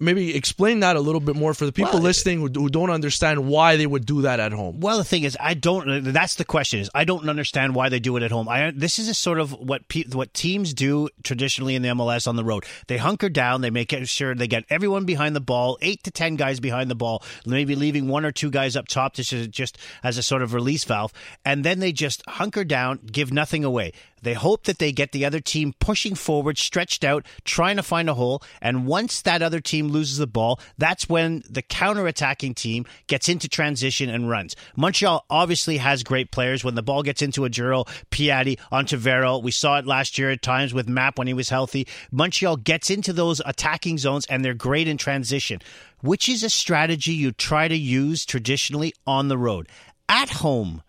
[0.00, 2.90] Maybe explain that a little bit more for the people Well, listening who, who don't
[2.90, 4.80] understand why they would do that at home.
[4.80, 6.04] Well, the thing is, I don't.
[6.12, 6.80] That's the question.
[6.80, 8.48] Is I don't understand why they do it at home.
[8.48, 12.26] I this is a sort of what pe- what teams do traditionally in the MLS
[12.26, 12.64] on the road.
[12.86, 13.60] They hunker down.
[13.60, 16.94] They make sure they get everyone behind the ball, eight to ten guys behind the
[16.94, 20.54] ball, maybe leaving one or two guys up top just just as a sort of
[20.54, 21.12] release valve,
[21.44, 23.92] and then they just hunker down, give nothing away.
[24.22, 28.08] They hope that they get the other team pushing forward, stretched out, trying to find
[28.08, 28.42] a hole.
[28.60, 33.48] And once that other team loses the ball, that's when the counter-attacking team gets into
[33.48, 34.56] transition and runs.
[34.76, 36.64] Montreal obviously has great players.
[36.64, 40.74] When the ball gets into Oduro, Piatti, Ontivero, we saw it last year at times
[40.74, 41.86] with Mapp when he was healthy.
[42.10, 45.60] Montreal gets into those attacking zones and they're great in transition,
[46.00, 49.68] which is a strategy you try to use traditionally on the road.
[50.08, 50.82] At home,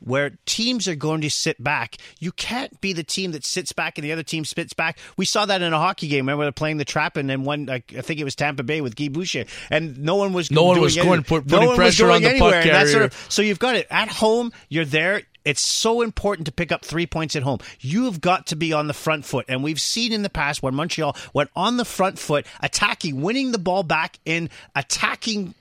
[0.00, 1.96] where teams are going to sit back.
[2.20, 4.98] You can't be the team that sits back and the other team spits back.
[5.16, 6.24] We saw that in a hockey game.
[6.26, 8.80] Remember they're playing the trap and then one, I I think it was Tampa Bay
[8.80, 11.76] with Guy Boucher, and no one was No one was going- put- no putting was
[11.76, 12.64] pressure on the puck anywhere.
[12.64, 13.06] That's carrier.
[13.06, 14.52] of- so you've got it at home.
[14.68, 15.22] You're there.
[15.44, 17.60] It's so important to pick up three points at home.
[17.80, 19.44] You have got to be on the front foot.
[19.48, 23.52] And we've seen in the past when Montreal went on the front foot, attacking, winning
[23.52, 25.54] the ball back in attacking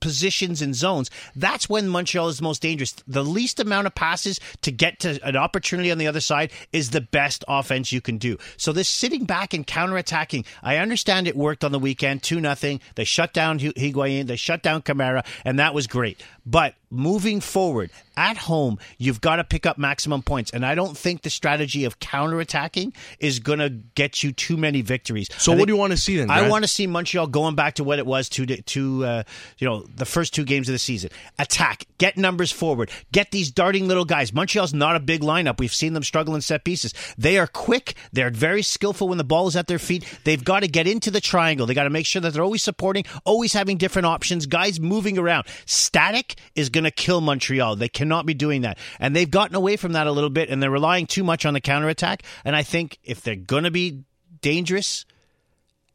[0.00, 2.94] positions and zones, that's when Montreal is most dangerous.
[3.06, 6.90] The least amount of passes to get to an opportunity on the other side is
[6.90, 8.38] the best offense you can do.
[8.56, 12.80] So this sitting back and counterattacking, I understand it worked on the weekend, 2 nothing.
[12.94, 16.22] They shut down Higuain, they shut down Kamara, and that was great.
[16.50, 20.50] But moving forward, at home, you've got to pick up maximum points.
[20.50, 24.82] And I don't think the strategy of counterattacking is going to get you too many
[24.82, 25.28] victories.
[25.38, 26.28] So, I what do you want to see then?
[26.28, 29.22] I want to see Montreal going back to what it was to to uh,
[29.58, 31.10] you know the first two games of the season.
[31.38, 34.32] Attack, get numbers forward, get these darting little guys.
[34.32, 35.60] Montreal's not a big lineup.
[35.60, 36.92] We've seen them struggle in set pieces.
[37.16, 37.94] They are quick.
[38.12, 40.04] They're very skillful when the ball is at their feet.
[40.24, 41.66] They've got to get into the triangle.
[41.66, 44.46] They got to make sure that they're always supporting, always having different options.
[44.46, 45.46] Guys moving around.
[45.66, 47.76] Static is going to kill Montreal.
[47.76, 50.62] They cannot be doing that, and they've gotten away from that a little bit, and
[50.62, 52.22] they're relying too much on the counterattack.
[52.44, 54.04] And I think if they're going to be
[54.40, 55.04] dangerous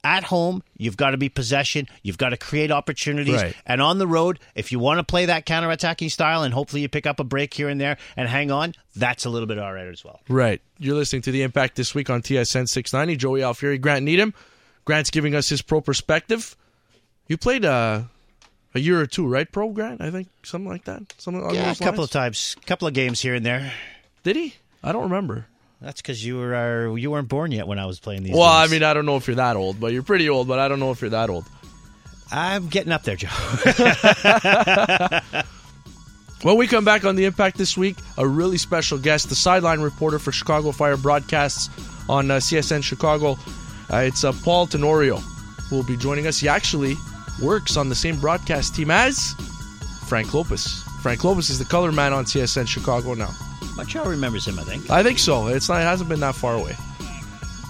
[0.06, 1.88] at home, you've got to be possession.
[2.04, 3.42] You've got to create opportunities.
[3.42, 3.56] Right.
[3.66, 6.90] And on the road, if you want to play that counterattacking style and hopefully you
[6.90, 9.74] pick up a break here and there and hang on, that's a little bit all
[9.74, 10.22] right as well.
[10.30, 10.62] Right.
[10.78, 13.18] You're listening to the Impact this week on TSN 690.
[13.18, 14.36] Joey Alfieri, Grant Needham.
[14.86, 16.56] Grant's giving us his pro perspective.
[17.28, 18.04] You played uh,
[18.76, 20.02] a year or two, right, pro Grant?
[20.02, 21.02] I think something like that.
[21.18, 22.04] Something along Yeah, a couple lines?
[22.04, 23.72] of times, a couple of games here and there.
[24.24, 24.56] Did he?
[24.84, 25.48] I don't remember.
[25.82, 28.34] That's because you were uh, you weren't born yet when I was playing these.
[28.34, 30.48] Well, I mean, I don't know if you're that old, but you're pretty old.
[30.48, 31.46] But I don't know if you're that old.
[32.32, 33.28] I'm getting up there, Joe.
[36.42, 39.80] When we come back on the Impact this week, a really special guest, the sideline
[39.80, 41.70] reporter for Chicago Fire broadcasts
[42.08, 43.32] on uh, CSN Chicago.
[43.92, 46.40] Uh, it's uh, Paul Tenorio who will be joining us.
[46.40, 46.98] He actually
[47.42, 49.34] works on the same broadcast team as
[50.08, 50.84] Frank Klopas.
[51.02, 53.34] Frank Klopas is the color man on CSN Chicago now.
[53.76, 54.90] Montreal remembers him, I think.
[54.90, 55.48] I think so.
[55.48, 56.74] It's not, it hasn't been that far away.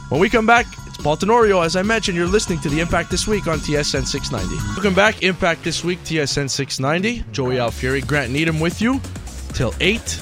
[0.10, 1.62] When we come back, it's Paul Tenorio.
[1.62, 4.56] As I mentioned, you're listening to the Impact This Week on TSN 690.
[4.76, 7.26] Welcome back, Impact This Week, TSN 690.
[7.32, 9.02] Joey Alfieri, Grant Needham with you
[9.50, 10.22] till 8.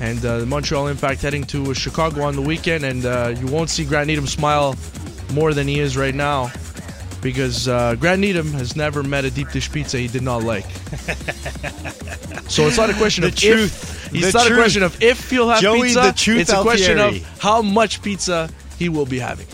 [0.00, 2.84] And uh, the Montreal Impact heading to Chicago on the weekend.
[2.84, 4.76] And uh, you won't see Grant Needham smile
[5.32, 6.52] more than he is right now
[7.22, 10.64] because uh, Grant Needham has never met a deep dish pizza he did not like.
[12.48, 14.06] so it's not a question The of truth.
[14.06, 14.58] If, it's The not a truth.
[14.60, 16.00] question of if he'll have Joey, pizza.
[16.02, 19.46] the truth, it's a question of how much pizza he will be having.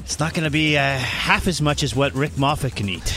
[0.00, 3.14] It's not going to be uh, half as much as what Rick Moffat can eat.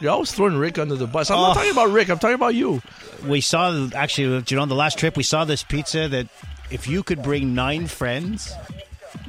[0.00, 1.30] You're always throwing Rick under the bus.
[1.30, 1.42] I'm Oh.
[1.48, 2.10] not talking about Rick.
[2.10, 2.82] I'm talking about you.
[3.26, 6.28] we saw actually you know on the last trip we saw this pizza that
[6.70, 8.52] if you could bring nine friends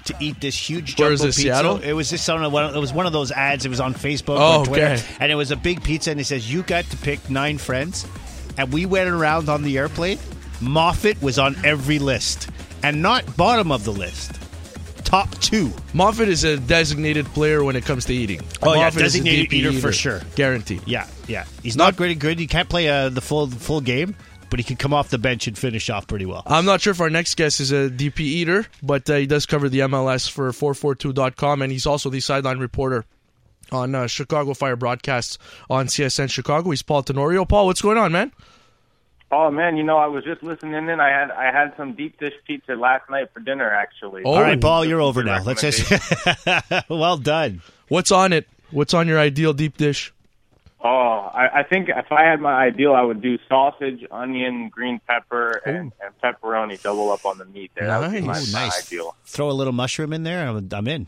[0.08, 1.78] to eat this huge Where jumbo is this, pizza Seattle?
[1.82, 3.94] it was just on a, one- it was one of those ads it was on
[3.94, 5.04] Facebook Oh, or Twitter okay.
[5.20, 8.06] and it was a big pizza and it says you got to pick nine friends
[8.58, 10.20] and we went around on the airplane
[10.62, 12.50] Moffat was on every list
[12.84, 14.32] and not bottom of the list
[15.04, 18.42] top two Moffat is a designated player when it comes to eating.
[18.62, 20.22] Oh, yeah, Moffat is a designated DP eater for sure.
[20.36, 20.82] Guaranteed.
[20.86, 24.16] yeah yeah he's Not- not, great good he can't play uh, the full full game
[24.50, 26.92] but he can come off the bench and finish off pretty well I'm not sure
[26.92, 30.30] if our next guest is a DP eater, but uh, he does cover the MLS
[30.30, 33.06] for 442.com, and he's also the sideline reporter
[33.72, 35.38] on uh, Chicago Fire broadcasts
[35.70, 36.70] on CSN Chicago.
[36.70, 37.44] He's Paul Tenorio.
[37.46, 38.32] Paul, what's going on, man?
[39.30, 41.00] Oh man, you know I was just listening in.
[41.02, 43.70] I had I had some deep dish pizza last night for dinner.
[43.70, 44.36] Actually, Oh.
[44.36, 45.44] All right, Paul, you're over now.
[45.44, 45.92] Let's just
[46.90, 47.62] well done.
[47.90, 48.48] What's on it?
[48.72, 50.14] What's on your ideal deep dish?
[50.84, 50.88] Oh,
[51.34, 55.60] I, I think if I had my ideal, I would do sausage, onion, green pepper,
[55.66, 56.80] and, and pepperoni.
[56.82, 57.72] Double up on the meat.
[57.76, 58.54] There, that would be my, Nice.
[58.54, 58.86] my Nice.
[58.88, 59.16] ideal.
[59.26, 61.08] Throw a little mushroom in there, and I'm, I'm in.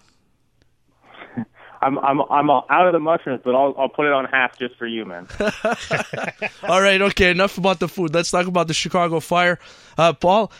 [1.81, 4.75] I'm I'm I'm out of the mushrooms, but I'll I'll put it on half just
[4.75, 5.27] for you, man.
[6.63, 8.13] All right, okay, enough about the food.
[8.13, 9.59] Let's talk about the Chicago Fire.
[9.97, 10.51] Uh, Paul,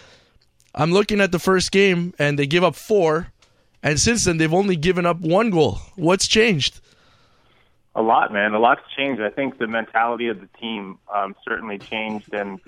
[0.74, 3.34] I'm looking at the first game, and they give up four,
[3.84, 5.80] and since then they've only given up one goal.
[5.96, 6.80] What's changed?
[8.00, 8.54] A lot, man.
[8.54, 9.22] A lot's changed.
[9.22, 12.62] I think the mentality of the team um, certainly changed, and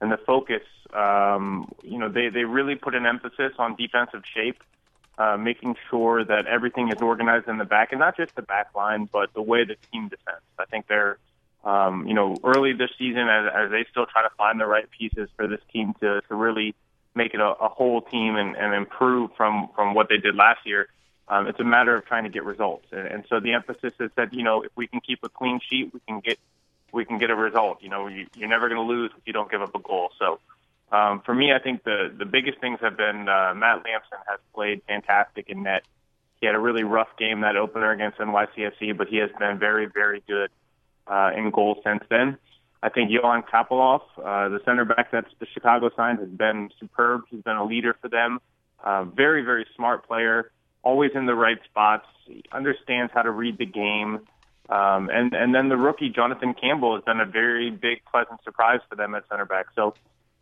[0.00, 0.62] and the focus.
[0.94, 4.62] Um, you know, they they really put an emphasis on defensive shape,
[5.18, 8.74] uh, making sure that everything is organized in the back, and not just the back
[8.74, 10.40] line, but the way the team defends.
[10.58, 11.18] I think they're,
[11.64, 14.88] um, you know, early this season as, as they still try to find the right
[14.90, 16.74] pieces for this team to to really
[17.14, 20.60] make it a, a whole team and, and improve from from what they did last
[20.64, 20.88] year.
[21.28, 24.10] Um, it's a matter of trying to get results, and, and so the emphasis is
[24.16, 26.38] that you know if we can keep a clean sheet, we can get
[26.92, 27.82] we can get a result.
[27.82, 30.10] You know, you, you're never going to lose if you don't give up a goal.
[30.18, 30.40] So
[30.90, 34.40] um, for me, I think the the biggest things have been uh, Matt Lampson has
[34.54, 35.84] played fantastic in net.
[36.40, 39.86] He had a really rough game that opener against NYCFC, but he has been very
[39.86, 40.50] very good
[41.06, 42.38] uh, in goal since then.
[42.82, 47.22] I think Johan Kappelhof, uh, the center back that the Chicago signed, has been superb.
[47.28, 48.38] He's been a leader for them.
[48.82, 50.52] Uh, very, very smart player,
[50.88, 52.06] always in the right spots.
[52.50, 54.20] Understands how to read the game.
[54.70, 58.80] Um, and and then the rookie Jonathan Campbell has been a very big pleasant surprise
[58.88, 59.66] for them at center back.
[59.74, 59.94] So,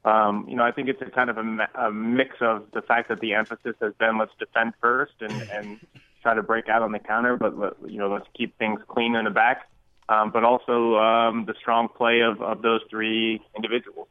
[0.05, 3.09] um, you know, I think it's a kind of a, a mix of the fact
[3.09, 5.81] that the emphasis has been let's defend first and and
[6.23, 9.25] try to break out on the counter, but you know let's keep things clean in
[9.25, 9.69] the back.
[10.09, 14.07] Um, but also um, the strong play of, of those three individuals.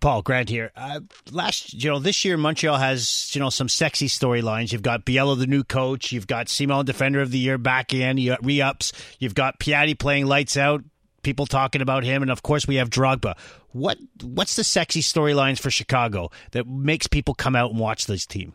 [0.00, 0.70] Paul Grant here.
[0.76, 4.72] Uh, last, you know, this year Montreal has you know some sexy storylines.
[4.72, 6.12] You've got Biello, the new coach.
[6.12, 8.18] You've got Ciman, Defender of the Year, back in.
[8.18, 8.92] You got re-ups.
[9.18, 10.84] You've got Piatti playing lights out.
[11.22, 13.36] People talking about him, and of course we have Drogba.
[13.72, 18.24] What what's the sexy storylines for Chicago that makes people come out and watch this
[18.24, 18.54] team?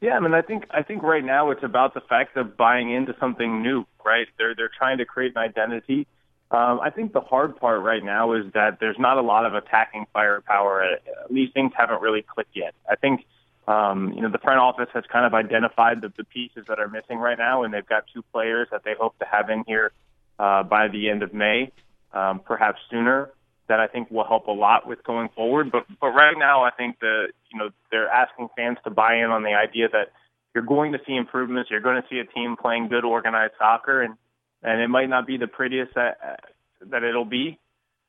[0.00, 2.90] Yeah, I mean, I think I think right now it's about the fact of buying
[2.92, 3.86] into something new.
[4.04, 4.26] Right?
[4.36, 6.06] They're they're trying to create an identity
[6.50, 9.54] um, I think the hard part right now is that there's not a lot of
[9.54, 10.96] attacking firepower.
[11.28, 12.74] Least things haven't really clicked yet.
[12.88, 13.26] I think
[13.66, 16.88] um, you know the front office has kind of identified the, the pieces that are
[16.88, 19.92] missing right now, and they've got two players that they hope to have in here
[20.38, 21.70] uh, by the end of May,
[22.14, 23.30] um, perhaps sooner.
[23.68, 25.70] That I think will help a lot with going forward.
[25.70, 29.26] But but right now, I think the you know they're asking fans to buy in
[29.26, 30.12] on the idea that
[30.54, 31.70] you're going to see improvements.
[31.70, 34.14] You're going to see a team playing good organized soccer, and
[34.62, 36.40] and it might not be the prettiest that
[36.80, 37.58] that it'll be,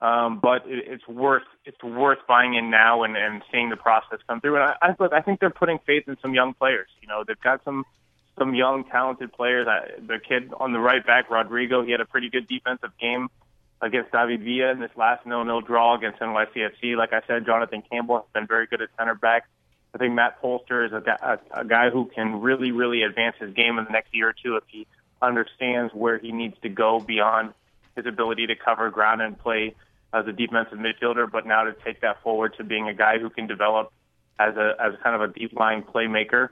[0.02, 4.20] um, but it, it's worth it's worth buying in now and, and seeing the process
[4.28, 4.56] come through.
[4.56, 6.90] And I, I look, I think they're putting faith in some young players.
[7.02, 7.86] You know, they've got some
[8.38, 9.68] some young talented players.
[9.68, 13.30] I, the kid on the right back, Rodrigo, he had a pretty good defensive game
[13.82, 16.98] against David Villa in this last no-no draw against NYCFC.
[16.98, 19.48] Like I said, Jonathan Campbell has been very good at center back.
[19.94, 23.54] I think Matt Polster is a, a, a guy who can really, really advance his
[23.54, 24.86] game in the next year or two if he
[25.22, 27.54] understands where he needs to go beyond
[27.96, 29.76] his ability to cover ground and play
[30.14, 33.30] as a defensive midfielder, but now to take that forward to being a guy who
[33.30, 33.92] can develop
[34.40, 36.50] as a as kind of a deep line playmaker.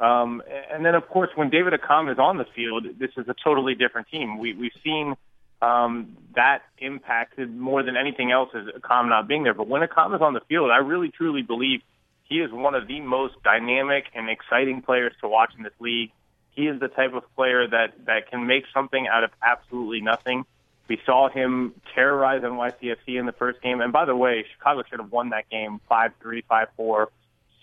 [0.00, 3.34] Um, and then, of course, when David Accam is on the field, this is a
[3.44, 4.38] totally different team.
[4.38, 5.14] We, we've seen
[5.60, 9.54] um, that impacted more than anything else is Accam not being there.
[9.54, 11.82] But when Accam is on the field, I really truly believe
[12.24, 16.10] he is one of the most dynamic and exciting players to watch in this league.
[16.54, 20.44] He is the type of player that that can make something out of absolutely nothing.
[20.88, 23.80] We saw him terrorize NYCFC in the first game.
[23.80, 26.44] And by the way, Chicago should have won that game 5-3,
[26.78, 27.06] 5-4,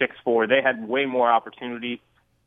[0.02, 0.50] 6-4.
[0.50, 2.00] They had way more opportunities.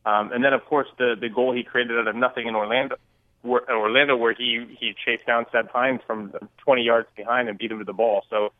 [0.05, 2.97] Um, and then, of course, the the goal he created out of nothing in Orlando,
[3.41, 7.71] where, Orlando, where he he chased down Seb Hines from 20 yards behind and beat
[7.71, 8.25] him to the ball.
[8.29, 8.51] So,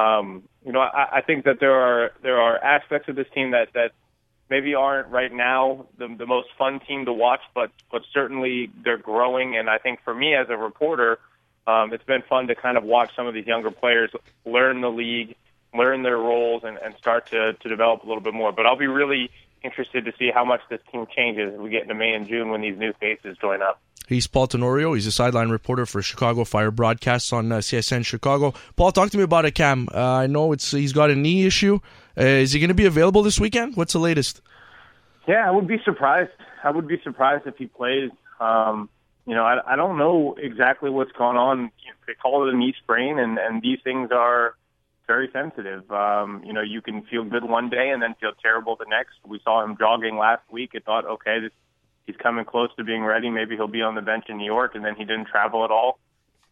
[0.00, 3.50] um, you know, I, I think that there are there are aspects of this team
[3.50, 3.90] that that
[4.50, 8.98] maybe aren't right now the, the most fun team to watch, but but certainly they're
[8.98, 9.56] growing.
[9.56, 11.18] And I think for me as a reporter,
[11.66, 14.10] um, it's been fun to kind of watch some of these younger players
[14.44, 15.36] learn the league,
[15.74, 18.52] learn their roles, and, and start to to develop a little bit more.
[18.52, 19.30] But I'll be really
[19.62, 22.50] interested to see how much this team changes as we get into May and June
[22.50, 23.80] when these new faces join up.
[24.06, 24.92] He's Paul Tenorio.
[24.94, 28.52] He's a sideline reporter for Chicago Fire broadcasts on uh, CSN Chicago.
[28.76, 29.88] Paul, talk to me about Accam.
[29.94, 31.80] Uh, I know it's he's got a knee issue.
[32.18, 33.76] Uh, is he going to be available this weekend?
[33.76, 34.42] What's the latest?
[35.26, 36.30] Yeah, I would be surprised.
[36.62, 38.10] I would be surprised if he plays.
[38.40, 38.90] Um,
[39.26, 41.70] you know, I, I don't know exactly what's going on.
[42.06, 44.54] They call it a knee sprain, and and these things are
[45.06, 45.90] very sensitive.
[45.90, 49.14] Um, you know, you can feel good one day and then feel terrible the next.
[49.26, 51.52] We saw him jogging last week and thought, okay, this
[52.06, 53.30] he's coming close to being ready.
[53.30, 55.70] Maybe he'll be on the bench in New York, and then he didn't travel at
[55.70, 55.98] all.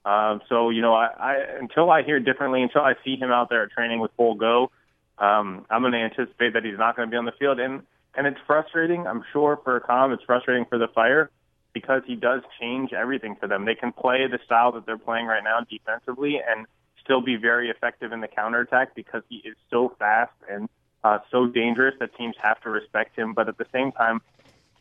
[0.05, 3.49] Um, so you know, I, I until I hear differently, until I see him out
[3.51, 4.71] there training with full go,
[5.19, 7.61] um, I'm going to anticipate that he's not going to be on the field.
[7.61, 7.83] And
[8.15, 9.07] and it's frustrating.
[9.07, 11.31] I'm sure for Accam, it's frustrating for the Fire
[11.73, 13.65] because he does change everything for them.
[13.65, 16.67] They can play the style that they're playing right now defensively and
[17.03, 20.69] still be very effective in the counterattack because he is so fast and
[21.05, 23.33] uh, so dangerous that teams have to respect him.
[23.33, 24.21] But at the same time,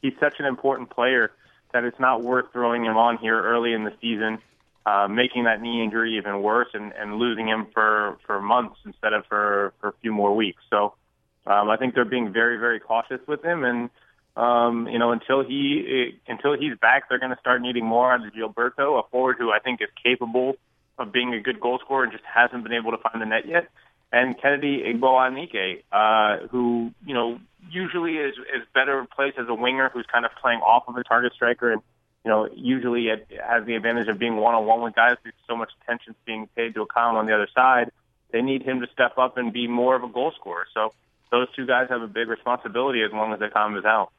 [0.01, 1.31] he's such an important player
[1.73, 4.39] that it's not worth throwing him on here early in the season,
[4.85, 9.13] uh, making that knee injury even worse and, and losing him for, for months instead
[9.13, 10.61] of for, for a few more weeks.
[10.69, 10.93] So
[11.45, 13.63] um, I think they're being very, very cautious with him.
[13.63, 13.89] And,
[14.35, 18.25] um, you know, until he until he's back, they're going to start needing more out
[18.25, 20.55] of Gilberto, a forward who I think is capable
[20.97, 23.47] of being a good goal scorer and just hasn't been able to find the net
[23.47, 23.69] yet.
[24.11, 29.89] And Kennedy Igboananike, uh, who you know usually is is better placed as a winger,
[29.89, 31.81] who's kind of playing off of a target striker, and
[32.25, 35.15] you know usually it has the advantage of being one on one with guys.
[35.23, 37.91] There's so much attention being paid to Accam on the other side.
[38.31, 40.65] They need him to step up and be more of a goal scorer.
[40.73, 40.93] So
[41.31, 44.11] those two guys have a big responsibility as long as Accam is out.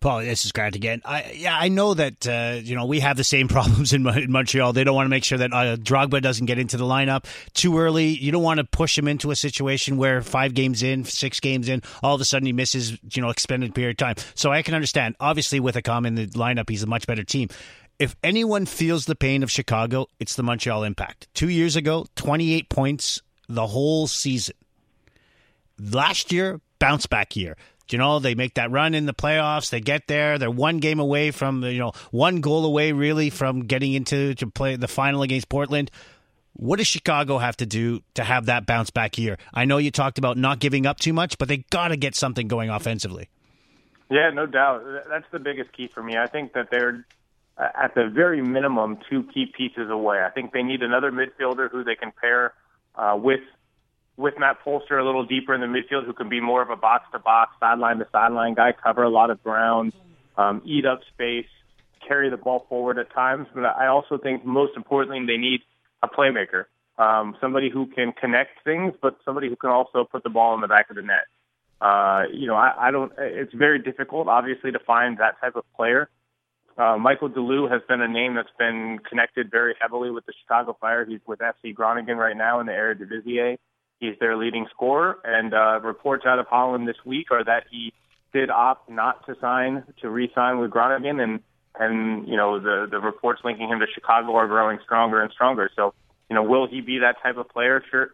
[0.00, 1.02] Paul, this is Grant again.
[1.04, 4.30] I, yeah, I know that uh, you know we have the same problems in, in
[4.30, 4.72] Montreal.
[4.72, 7.78] They don't want to make sure that uh, Drogba doesn't get into the lineup too
[7.78, 8.08] early.
[8.08, 11.68] You don't want to push him into a situation where five games in, six games
[11.68, 14.26] in, all of a sudden he misses you know extended period of time.
[14.34, 15.16] So I can understand.
[15.18, 17.48] Obviously, with Accam in the lineup, he's a much better team.
[17.98, 21.26] If anyone feels the pain of Chicago, it's the Montreal Impact.
[21.34, 24.54] Two years ago, twenty eight points the whole season.
[25.80, 27.56] Last year, bounce back year
[27.92, 29.70] you know, they make that run in the playoffs.
[29.70, 30.38] They get there.
[30.38, 34.46] They're one game away from, you know, one goal away really from getting into to
[34.46, 35.90] play the final against Portland.
[36.54, 39.38] What does Chicago have to do to have that bounce back year?
[39.54, 42.14] I know you talked about not giving up too much, but they got to get
[42.14, 43.28] something going offensively.
[44.10, 44.82] Yeah, no doubt.
[45.08, 46.16] That's the biggest key for me.
[46.16, 47.04] I think that they're
[47.58, 50.20] at the very minimum two key pieces away.
[50.24, 52.54] I think they need another midfielder who they can pair
[52.94, 53.40] uh, with
[54.18, 56.76] with Matt Polster a little deeper in the midfield, who can be more of a
[56.76, 59.92] box to box, sideline to sideline guy, cover a lot of ground,
[60.36, 61.46] um, eat up space,
[62.06, 63.46] carry the ball forward at times.
[63.54, 65.60] But I also think most importantly, they need
[66.02, 66.64] a playmaker,
[66.98, 70.60] um, somebody who can connect things, but somebody who can also put the ball in
[70.60, 71.26] the back of the net.
[71.80, 73.12] Uh, you know, I, I don't.
[73.18, 76.10] It's very difficult, obviously, to find that type of player.
[76.76, 80.32] Uh, Michael de Leeuw has been a name that's been connected very heavily with the
[80.42, 81.04] Chicago Fire.
[81.04, 83.58] He's with FC Groningen right now in the Eredivisie.
[84.00, 87.92] He's their leading scorer, and uh, reports out of Holland this week are that he
[88.32, 91.40] did opt not to sign to re-sign with Groningen, and
[91.78, 95.70] and you know the the reports linking him to Chicago are growing stronger and stronger.
[95.74, 95.94] So
[96.28, 97.82] you know, will he be that type of player?
[97.90, 98.10] Sure,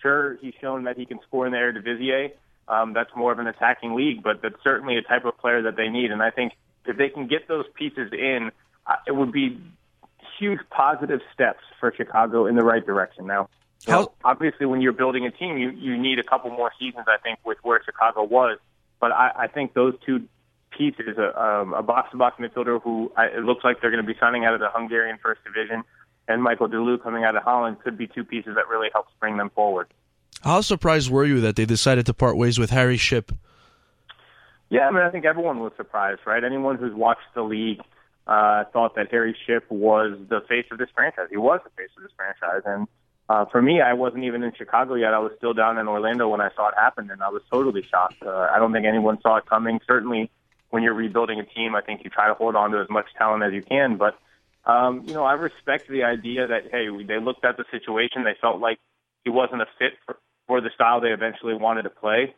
[0.00, 0.36] sure.
[0.40, 2.32] He's shown that he can score in the Eredivisie.
[2.68, 5.76] Um, that's more of an attacking league, but that's certainly a type of player that
[5.76, 6.10] they need.
[6.10, 6.52] And I think
[6.86, 8.50] if they can get those pieces in,
[8.86, 9.60] uh, it would be
[10.38, 13.26] huge positive steps for Chicago in the right direction.
[13.26, 13.48] Now,
[13.86, 17.06] you know, obviously, when you're building a team, you you need a couple more seasons.
[17.08, 18.58] I think with where Chicago was,
[19.00, 20.28] but I, I think those two
[20.70, 24.18] pieces, a, um, a box-to-box midfielder who I, it looks like they're going to be
[24.18, 25.82] signing out of the Hungarian First Division,
[26.28, 29.06] and Michael de Leeuw coming out of Holland could be two pieces that really help
[29.20, 29.88] bring them forward.
[30.42, 33.32] How surprised were you that they decided to part ways with Harry Shipp?
[34.70, 36.42] Yeah, I mean, I think everyone was surprised, right?
[36.42, 37.80] Anyone who's watched the league
[38.26, 41.26] uh, thought that Harry Shipp was the face of this franchise.
[41.30, 42.88] He was the face of this franchise, and
[43.32, 45.14] uh, for me, I wasn't even in Chicago yet.
[45.14, 47.82] I was still down in Orlando when I saw it happen, and I was totally
[47.82, 48.22] shocked.
[48.22, 49.80] Uh, I don't think anyone saw it coming.
[49.86, 50.30] Certainly,
[50.68, 53.06] when you're rebuilding a team, I think you try to hold on to as much
[53.16, 53.96] talent as you can.
[53.96, 54.18] But
[54.66, 58.36] um, you know, I respect the idea that hey, they looked at the situation, they
[58.38, 58.78] felt like
[59.24, 62.34] he wasn't a fit for, for the style they eventually wanted to play.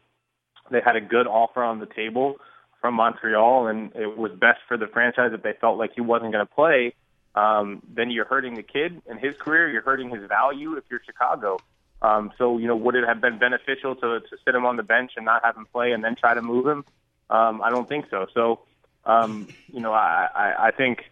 [0.70, 2.37] They had a good offer on the table
[2.80, 6.30] from Montreal, and it was best for the franchise if they felt like he wasn't
[6.30, 6.94] going to play
[7.35, 9.68] um, then you're hurting the kid and his career.
[9.68, 11.59] You're hurting his value if you're Chicago.
[12.03, 14.83] Um, so, you know, would it have been beneficial to, to sit him on the
[14.83, 16.85] bench and not have him play and then try to move him?
[17.31, 18.27] Um, I don't think so.
[18.35, 18.61] So,
[19.05, 21.05] um, you know, I, I, I think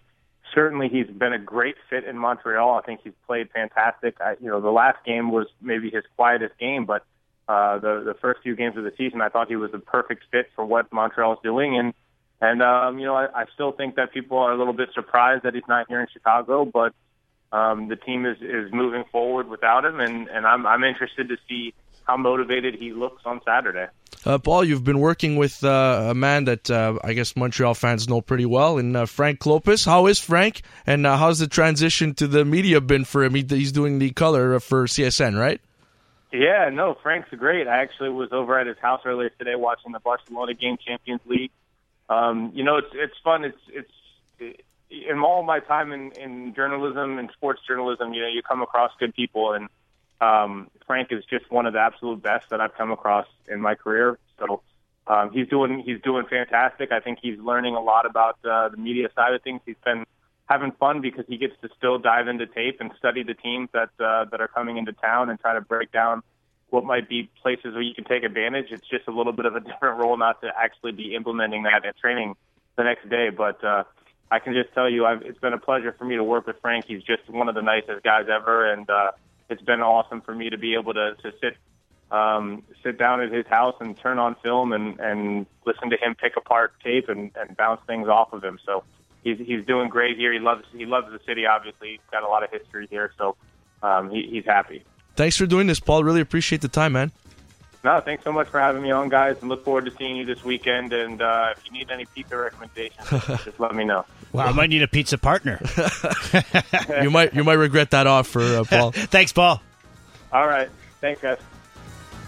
[0.54, 2.78] certainly he's been a great fit in Montreal.
[2.78, 4.20] I think he's played fantastic.
[4.20, 7.04] I, you know, the last game was maybe his quietest game, but
[7.48, 10.24] uh, the the first few games of the season, I thought he was a perfect
[10.30, 11.92] fit for what Montreal is doing, and
[12.42, 15.44] and um, you know, I, I still think that people are a little bit surprised
[15.44, 16.92] that he's not here in Chicago, but
[17.52, 21.36] um, the team is is moving forward without him, and and I'm I'm interested to
[21.48, 21.72] see
[22.04, 23.86] how motivated he looks on Saturday.
[24.24, 28.08] Uh, Paul, you've been working with uh, a man that uh, I guess Montreal fans
[28.08, 29.86] know pretty well, and uh, Frank Klopas.
[29.86, 33.36] How is Frank, and uh, how's the transition to the media been for him?
[33.36, 35.60] He, he's doing the color for CSN, right?
[36.32, 37.68] Yeah, no, Frank's great.
[37.68, 41.52] I actually was over at his house earlier today watching the Barcelona game, Champions League
[42.12, 43.44] um, you know, it's it's fun.
[43.44, 44.58] It's it's
[44.90, 48.92] in all my time in, in journalism and sports journalism, you know, you come across
[48.98, 49.68] good people, and
[50.20, 53.74] um, Frank is just one of the absolute best that I've come across in my
[53.74, 54.18] career.
[54.38, 54.62] So
[55.06, 56.92] um, he's doing he's doing fantastic.
[56.92, 59.60] I think he's learning a lot about uh, the media side of things.
[59.64, 60.04] He's been
[60.46, 63.90] having fun because he gets to still dive into tape and study the teams that
[63.98, 66.22] uh, that are coming into town and try to break down
[66.72, 68.68] what might be places where you can take advantage.
[68.70, 71.84] It's just a little bit of a different role not to actually be implementing that
[71.84, 72.34] at training
[72.76, 73.28] the next day.
[73.28, 73.84] But uh,
[74.30, 76.56] I can just tell you, I've, it's been a pleasure for me to work with
[76.62, 76.86] Frank.
[76.86, 79.12] He's just one of the nicest guys ever, and uh,
[79.50, 81.56] it's been awesome for me to be able to, to sit
[82.10, 86.14] um, sit down at his house and turn on film and, and listen to him
[86.14, 88.58] pick apart tape and, and bounce things off of him.
[88.64, 88.84] So
[89.24, 90.32] he's he's doing great here.
[90.32, 91.44] He loves he loves the city.
[91.44, 93.36] Obviously, he's got a lot of history here, so
[93.82, 94.84] um, he, he's happy.
[95.22, 96.02] Thanks for doing this, Paul.
[96.02, 97.12] Really appreciate the time, man.
[97.84, 100.24] No, thanks so much for having me on, guys, and look forward to seeing you
[100.24, 100.92] this weekend.
[100.92, 103.08] And uh, if you need any pizza recommendations,
[103.44, 104.04] just let me know.
[104.32, 105.60] Wow, I might need a pizza partner.
[107.02, 108.90] you might you might regret that offer, uh, Paul.
[108.90, 109.62] Thanks, Paul.
[110.32, 110.68] All right,
[111.00, 111.38] thanks, guys.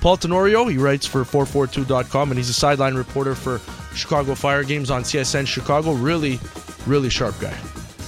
[0.01, 3.59] Paul Tenorio, he writes for 442.com, and he's a sideline reporter for
[3.97, 5.95] Chicago Fire games on CSN Chicago.
[5.95, 6.39] Really,
[6.87, 7.59] really sharp guy.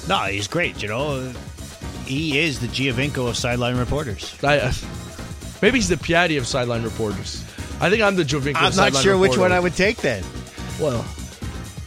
[0.09, 0.81] No, he's great.
[0.81, 1.33] You know,
[2.07, 4.35] he is the Giovinco of sideline reporters.
[4.43, 4.73] I, uh,
[5.63, 7.43] maybe he's the Piatti of sideline reporters.
[7.81, 8.57] I think I'm the Giovinco.
[8.57, 10.25] I'm of not sideline sure which one I would take then.
[10.81, 11.05] Well,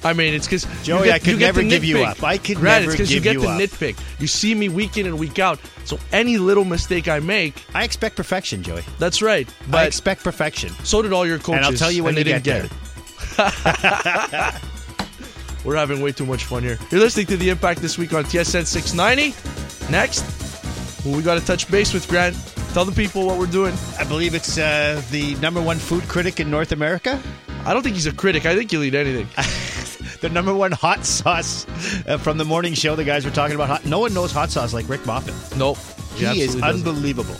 [0.03, 2.23] I mean, it's because Joey, I could never give you up.
[2.23, 3.59] I could Grant, never it's because you give get you to up.
[3.59, 3.99] nitpick.
[4.19, 7.83] You see me week in and week out, so any little mistake I make, I
[7.83, 8.83] expect perfection, Joey.
[8.97, 9.47] that's right.
[9.73, 10.69] I expect perfection.
[10.83, 11.57] so did all your coaches.
[11.57, 14.61] And I'll tell you when they you didn't get get it.
[15.65, 16.77] We're having way too much fun here.
[16.89, 19.68] You're listening to the Impact this week on TSN 690.
[19.91, 20.21] Next,
[21.03, 22.35] who we got to touch base with, Grant.
[22.73, 23.73] Tell the people what we're doing.
[23.97, 27.21] I believe it's uh, the number one food critic in North America.
[27.65, 28.45] I don't think he's a critic.
[28.45, 29.27] I think he'll eat anything.
[30.19, 31.65] The number one hot sauce
[32.05, 32.97] uh, from the morning show.
[32.97, 33.85] The guys were talking about hot.
[33.85, 35.33] No one knows hot sauce like Rick Moffat.
[35.57, 35.77] nope.
[36.15, 36.63] He is absolutely doesn't.
[36.87, 37.35] unbelievable.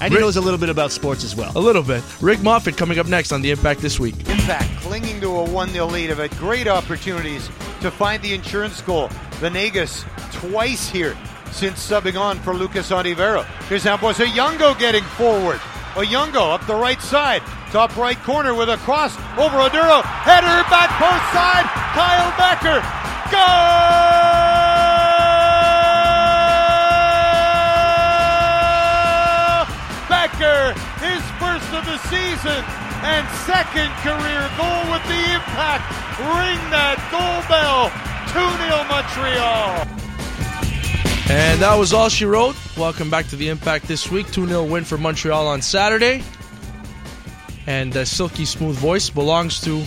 [0.00, 1.50] And he Rick- knows a little bit about sports as well.
[1.56, 2.04] A little bit.
[2.22, 4.14] Rick Moffat coming up next on the Impact this week.
[4.28, 7.48] Impact clinging to a 1 0 lead have had great opportunities
[7.80, 9.08] to find the insurance goal.
[9.40, 11.16] Venegas twice here
[11.52, 13.44] since subbing on for Lucas Ontivero.
[13.68, 15.60] Here's Ambroise Oyongo getting forward.
[15.94, 17.42] Oyungo up the right side.
[17.70, 20.02] Top right corner with a cross over Oduro.
[20.02, 21.64] Header back post side.
[21.92, 22.80] Kyle Bekker.
[23.32, 23.92] Goal!
[30.08, 32.64] Becker, his first of the season
[33.04, 35.84] and second career goal with the impact.
[36.20, 37.90] Ring that goal bell.
[38.32, 40.01] 2 0 Montreal.
[41.30, 42.56] And that was all she wrote.
[42.76, 44.30] Welcome back to the Impact this week.
[44.32, 46.22] 2 0 win for Montreal on Saturday.
[47.66, 49.84] And the silky smooth voice belongs to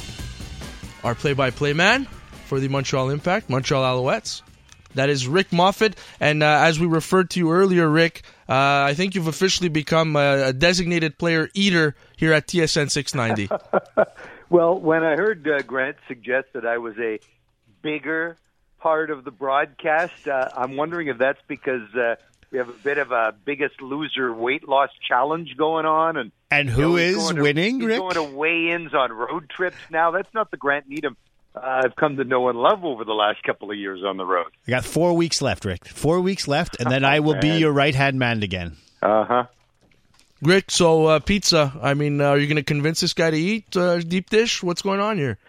[1.03, 2.07] our play by play man
[2.45, 4.41] for the Montreal Impact, Montreal Alouettes.
[4.95, 5.97] That is Rick Moffat.
[6.19, 8.53] And uh, as we referred to you earlier, Rick, uh,
[8.87, 13.49] I think you've officially become a, a designated player eater here at TSN 690.
[14.49, 17.19] Well, when I heard uh, Grant suggest that I was a
[17.81, 18.37] bigger
[18.85, 22.17] part of the broadcast, uh, I'm wondering if that's because uh,
[22.51, 26.69] we have a bit of a biggest loser weight loss challenge going on, and And
[26.69, 27.97] you know, is going to- winning, he's Rick?
[27.99, 30.11] Going to weigh-ins on road trips now.
[30.11, 31.17] That's not the Grant Needham
[31.55, 34.25] uh, I've come to know and love over the last couple of years on the
[34.25, 34.51] road.
[34.67, 35.87] I got four weeks left, Rick.
[35.87, 38.77] Four weeks left, and then I will be your right hand man again.
[39.01, 39.43] Uh huh.
[40.43, 41.73] Rick, so uh, pizza.
[41.81, 44.61] I mean, uh, are you going to convince this guy to eat uh, deep dish?
[44.61, 45.39] What's going on here?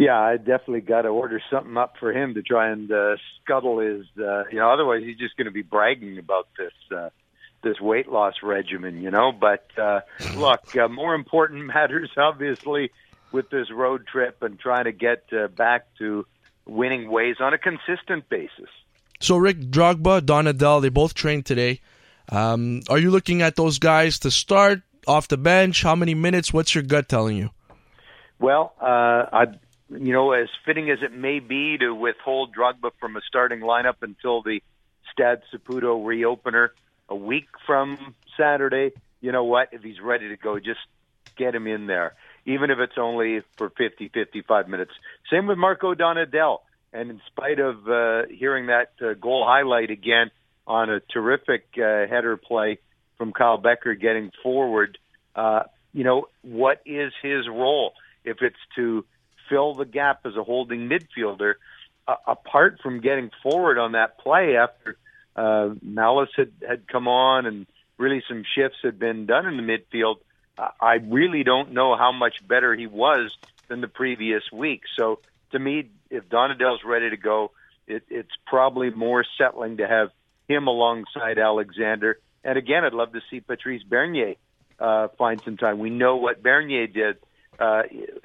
[0.00, 3.80] Yeah, I definitely got to order something up for him to try and uh, scuttle
[3.80, 4.06] his.
[4.18, 7.10] Uh, you know, otherwise he's just going to be bragging about this uh,
[7.62, 9.02] this weight loss regimen.
[9.02, 10.00] You know, but uh,
[10.36, 12.90] look, uh, more important matters obviously
[13.30, 16.24] with this road trip and trying to get uh, back to
[16.64, 18.70] winning ways on a consistent basis.
[19.20, 21.82] So Rick Drogba, Donadel, they both trained today.
[22.30, 25.82] Um, are you looking at those guys to start off the bench?
[25.82, 26.54] How many minutes?
[26.54, 27.50] What's your gut telling you?
[28.38, 29.46] Well, uh, I,
[29.90, 33.96] you know, as fitting as it may be to withhold Drogba from a starting lineup
[34.02, 34.62] until the
[35.12, 36.68] Stade Saputo reopener
[37.08, 39.70] a week from Saturday, you know what?
[39.72, 40.80] If he's ready to go, just
[41.36, 42.14] get him in there,
[42.46, 44.92] even if it's only for 50, 55 minutes.
[45.30, 46.58] Same with Marco Donadel.
[46.92, 50.30] And in spite of uh, hearing that uh, goal highlight again
[50.66, 52.78] on a terrific uh, header play
[53.16, 54.98] from Kyle Bekker getting forward,
[55.34, 57.92] uh, you know, what is his role?
[58.24, 59.04] If it's to
[59.50, 61.54] fill the gap as a holding midfielder,
[62.08, 64.96] uh, apart from getting forward on that play after
[65.36, 67.66] uh, Mallace had, had come on and
[67.98, 70.16] really some shifts had been done in the midfield,
[70.56, 73.36] uh, I really don't know how much better he was
[73.68, 74.82] than the previous week.
[74.96, 75.20] So
[75.52, 77.52] to me, if Donadel's ready to go,
[77.86, 80.10] it, it's probably more settling to have
[80.48, 82.18] him alongside Alexander.
[82.42, 84.34] And again, I'd love to see Patrice Bernier
[84.78, 85.78] uh, find some time.
[85.78, 87.18] We know what Bernier did
[87.60, 87.82] uh,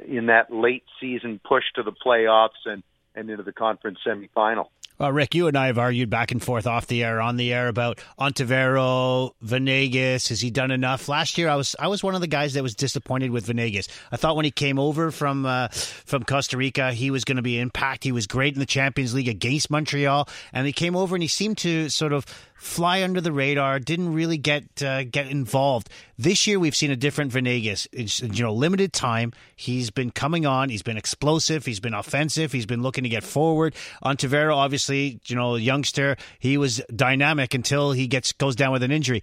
[0.08, 2.84] in that late season push to the playoffs and,
[3.16, 4.68] and into the conference semifinal.
[4.98, 7.52] Well, Rick, you and I have argued back and forth off the air, on the
[7.52, 10.30] air about Ontivero, Venegas.
[10.30, 11.10] Has he done enough?
[11.10, 13.90] Last year, I was I was one of the guys that was disappointed with Venegas.
[14.10, 17.42] I thought when he came over from uh, from Costa Rica, he was going to
[17.42, 18.06] be impact.
[18.06, 21.28] He was great in the Champions League against Montreal, and he came over and he
[21.28, 22.26] seemed to sort of
[22.56, 23.80] fly under the radar.
[23.80, 25.90] Didn't really get uh, get involved.
[26.18, 27.88] This year, we've seen a different Venegas.
[27.92, 29.34] It's you know limited time.
[29.56, 30.70] He's been coming on.
[30.70, 31.66] He's been explosive.
[31.66, 32.52] He's been offensive.
[32.52, 33.76] He's been looking to get forward.
[34.04, 36.16] Ontivero, obviously, you know, youngster.
[36.40, 39.22] He was dynamic until he gets goes down with an injury.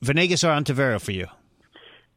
[0.00, 1.26] Venegas or Ontivero for you?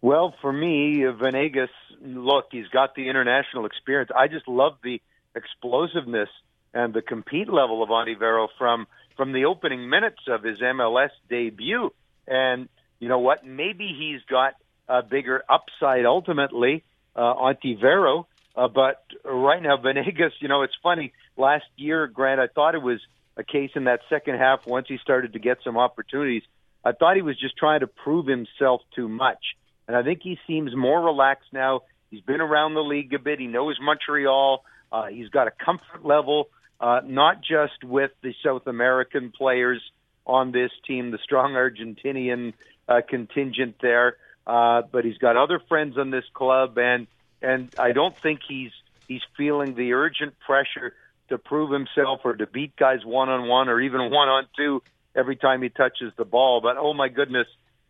[0.01, 1.69] Well, for me, Venegas,
[2.01, 4.11] look, he's got the international experience.
[4.15, 5.01] I just love the
[5.35, 6.29] explosiveness
[6.73, 8.87] and the compete level of Ontivero from
[9.17, 11.91] from the opening minutes of his MLS debut.
[12.27, 13.45] And you know what?
[13.45, 14.53] Maybe he's got
[14.87, 16.83] a bigger upside ultimately,
[17.15, 18.25] uh, Ontivero.
[18.55, 21.13] Uh, but right now, Venegas, you know, it's funny.
[21.37, 22.99] Last year, Grant, I thought it was
[23.37, 26.43] a case in that second half once he started to get some opportunities.
[26.83, 29.43] I thought he was just trying to prove himself too much.
[29.87, 31.81] And I think he seems more relaxed now.
[32.11, 33.39] He's been around the league a bit.
[33.39, 34.63] He knows Montreal.
[34.91, 36.49] Uh, he's got a comfort level,
[36.79, 39.81] uh, not just with the South American players
[40.25, 42.53] on this team, the strong Argentinian
[42.87, 44.17] uh, contingent there,
[44.47, 47.07] uh, but he's got other friends on this club, and
[47.41, 48.71] and I don't think he's
[49.07, 50.93] he's feeling the urgent pressure
[51.29, 54.81] to prove himself or to beat guys one on one or even one on two
[55.15, 56.61] every time he touches the ball.
[56.61, 57.47] But oh my goodness,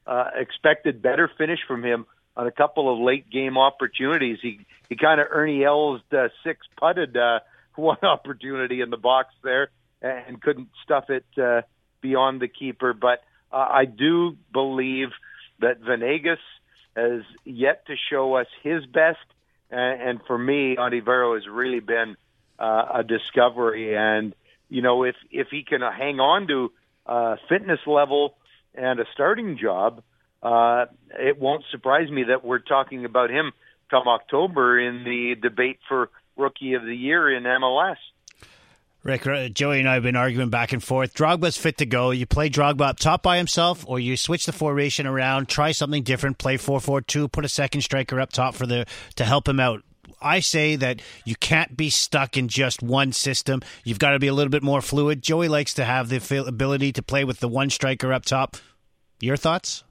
[0.08, 2.06] uh, expected better finish from him
[2.38, 4.38] on a couple of late game opportunities.
[4.42, 7.40] He he kind of Ernie Els uh, six putted uh,
[7.82, 9.70] one opportunity in the box there
[10.02, 11.62] and couldn't stuff it uh,
[12.02, 12.94] beyond the keeper.
[12.94, 15.10] But uh, I do believe
[15.60, 16.40] that Venegas
[16.96, 19.26] has yet to show us his best,
[19.70, 22.16] and, and for me, Ontivero has really been
[22.60, 23.96] uh, a discovery.
[23.98, 24.36] And
[24.70, 26.72] you know, if if he can hang on to
[27.06, 28.36] uh, fitness level
[28.74, 30.04] and a starting job,
[30.42, 30.86] uh,
[31.20, 33.52] it won't surprise me that we're talking about him
[33.90, 37.98] come October in the debate for Rookie of the Year in MLS.
[39.04, 41.14] Rick, uh, Joey and I have been arguing back and forth.
[41.14, 42.10] Drogba's fit to go.
[42.10, 46.02] You play Drogba up top by himself, or you switch the formation around, try something
[46.02, 49.48] different, play four four two, put a second striker up top for the to help
[49.48, 49.84] him out.
[50.22, 53.62] I say that you can't be stuck in just one system.
[53.84, 55.22] You've got to be a little bit more fluid.
[55.22, 58.58] Joey likes to have the ability to play with the one striker up top.
[59.20, 59.84] Your thoughts?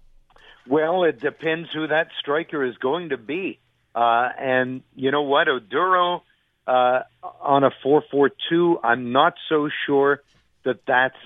[0.67, 3.61] Well, it depends who that striker is going to be.
[3.95, 5.47] Uh, and you know what?
[5.47, 6.23] Oduro
[6.67, 7.01] uh,
[7.41, 10.23] on a 4-4-2, I'm not so sure
[10.65, 11.17] that that's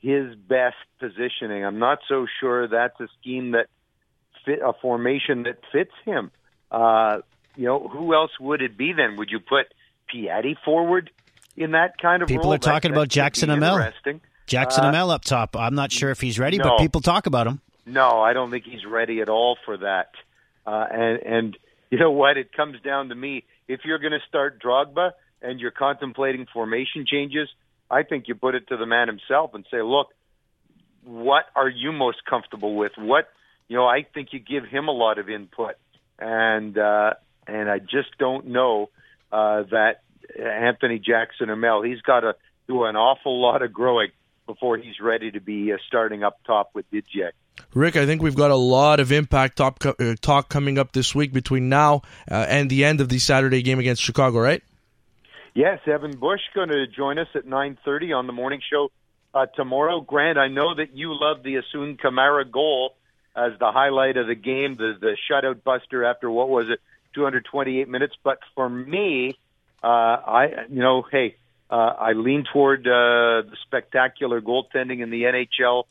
[0.00, 1.64] his best positioning.
[1.64, 3.68] I'm not so sure that's a scheme that
[4.44, 6.30] fit a formation that fits him.
[6.70, 7.18] Uh,
[7.56, 9.16] you know, who else would it be then?
[9.16, 9.66] Would you put
[10.12, 11.10] Piatti forward
[11.56, 12.54] in that kind of people role?
[12.54, 13.92] are talking that, about Jackson Hamel.
[14.46, 15.56] Jackson Uh, Hamel up top.
[15.56, 16.64] I'm not sure if he's ready, no.
[16.64, 17.60] but people talk about him.
[17.86, 20.10] No, I don't think he's ready at all for that.
[20.66, 21.58] Uh, and and
[21.90, 22.36] you know what?
[22.36, 23.44] It comes down to me.
[23.68, 25.12] If you're going to start Drogba
[25.42, 27.48] and you're contemplating formation changes,
[27.90, 30.08] I think you put it to the man himself and say, "Look,
[31.04, 32.92] what are you most comfortable with?
[32.96, 33.28] What
[33.68, 33.86] you know?
[33.86, 35.76] I think you give him a lot of input,
[36.18, 37.14] and uh,
[37.46, 38.90] and I just don't know
[39.30, 40.02] uh, that
[40.38, 41.82] Anthony Jackson Hamel.
[41.82, 42.34] He's got to
[42.66, 44.10] do an awful lot of growing
[44.46, 47.32] before he's ready to be uh, starting up top with Didier.
[47.74, 50.92] Rick, I think we've got a lot of impact top co- uh, talk coming up
[50.92, 54.62] this week between now uh, and the end of the Saturday game against Chicago, right?
[55.54, 58.90] Yes, Evan Bush going to join us at 9:30 on the morning show
[59.32, 60.00] uh, tomorrow.
[60.00, 62.94] Grant, I know that you love the Hassoun Camara goal
[63.36, 66.80] as the highlight of the game, the the shutout buster after what was it,
[67.14, 68.14] 228 minutes.
[68.22, 69.36] But for me,
[69.82, 71.36] uh, I you know, hey,
[71.70, 72.90] uh, I lean toward uh,
[73.42, 75.84] the spectacular goaltending in the NHL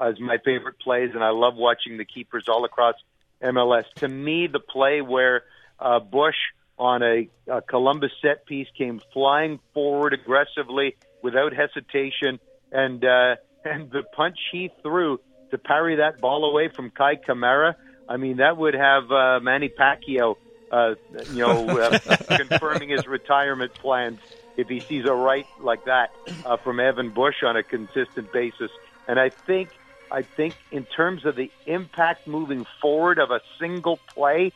[0.00, 2.94] as my favorite plays, and I love watching the keepers all across
[3.42, 3.84] MLS.
[3.96, 5.42] To me, the play where
[5.78, 6.36] uh, Bush
[6.78, 12.40] on a, a Columbus set piece came flying forward aggressively without hesitation,
[12.72, 15.20] and uh, and the punch he threw
[15.50, 17.74] to parry that ball away from Kei Kamara.
[18.08, 20.36] I mean, that would have uh, Manny Pacquiao,
[20.70, 20.94] uh,
[21.30, 21.98] you know, uh,
[22.36, 24.20] confirming his retirement plans
[24.56, 26.10] if he sees a right like that
[26.44, 28.70] uh, from Evan Bush on a consistent basis.
[29.06, 29.70] And I think,
[30.10, 34.52] I think in terms of the impact moving forward of a single play,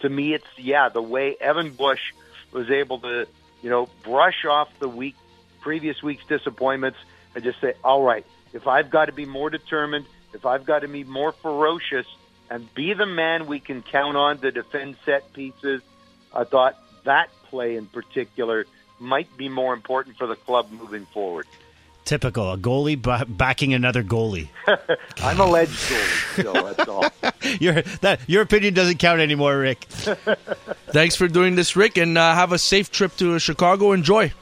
[0.00, 2.00] to me, it's yeah, the way Evan Bush
[2.52, 3.26] was able to,
[3.62, 5.14] you know, brush off the week,
[5.60, 6.98] previous week's disappointments
[7.34, 10.80] and just say, all right, if I've got to be more determined, if I've got
[10.80, 12.06] to be more ferocious,
[12.50, 15.80] and be the man we can count on to defend set pieces,
[16.34, 18.66] I thought that play in particular
[18.98, 21.46] might be more important for the club moving forward.
[22.04, 24.48] Typical, a goalie b- backing another goalie.
[25.22, 27.04] I'm a ledge goalie, so that's all.
[27.60, 29.84] your that your opinion doesn't count anymore, Rick.
[30.88, 33.92] Thanks for doing this, Rick, and uh, have a safe trip to Chicago.
[33.92, 34.32] Enjoy.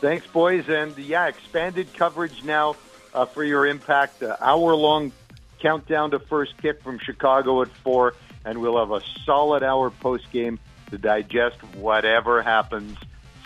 [0.00, 2.76] Thanks, boys, and yeah, expanded coverage now
[3.12, 4.22] uh, for your impact.
[4.22, 5.12] Uh, hour long
[5.60, 10.30] countdown to first kick from Chicago at four, and we'll have a solid hour post
[10.32, 10.58] game
[10.90, 12.96] to digest whatever happens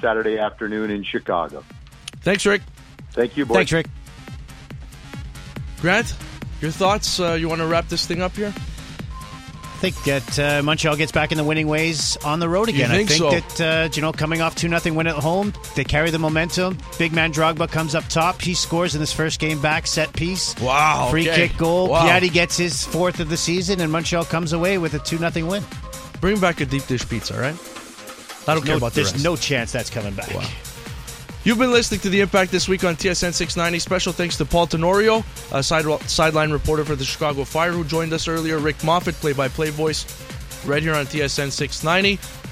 [0.01, 1.65] Saturday afternoon in Chicago.
[2.21, 2.63] Thanks, Rick.
[3.17, 3.57] Thank you, boys.
[3.57, 3.87] Thanks, Rick.
[5.81, 6.15] Grant,
[6.61, 7.19] your thoughts?
[7.19, 8.53] Uh, you want to wrap this thing up here?
[8.57, 12.89] I think that uh, Montreal gets back in the winning ways on the road again.
[12.89, 13.59] think I think so?
[13.59, 16.79] that uh, you know, coming off two nothing win at home, they carry the momentum.
[16.99, 18.41] Big man Drogba comes up top.
[18.41, 20.55] He scores in his first game back, set piece.
[20.61, 21.49] Wow, Free okay.
[21.49, 21.89] kick goal.
[21.91, 22.07] Wow.
[22.07, 25.47] Piatti gets his fourth of the season, and Montreal comes away with a two nothing
[25.47, 25.63] win.
[26.23, 27.55] Bring back a deep dish pizza, right?
[28.49, 29.25] I don't care No, about the there's rest.
[29.25, 30.31] no chance that's coming back.
[31.47, 33.79] You've been listening to The Impact this week on TSN 690.
[33.79, 35.23] Special thanks to Paul Tenorio,
[35.53, 38.59] a side, sideline reporter for the Chicago Fire, who joined us earlier.
[38.59, 40.07] Rick Moffat, play by play voice,
[40.67, 42.19] right here on TSN 690.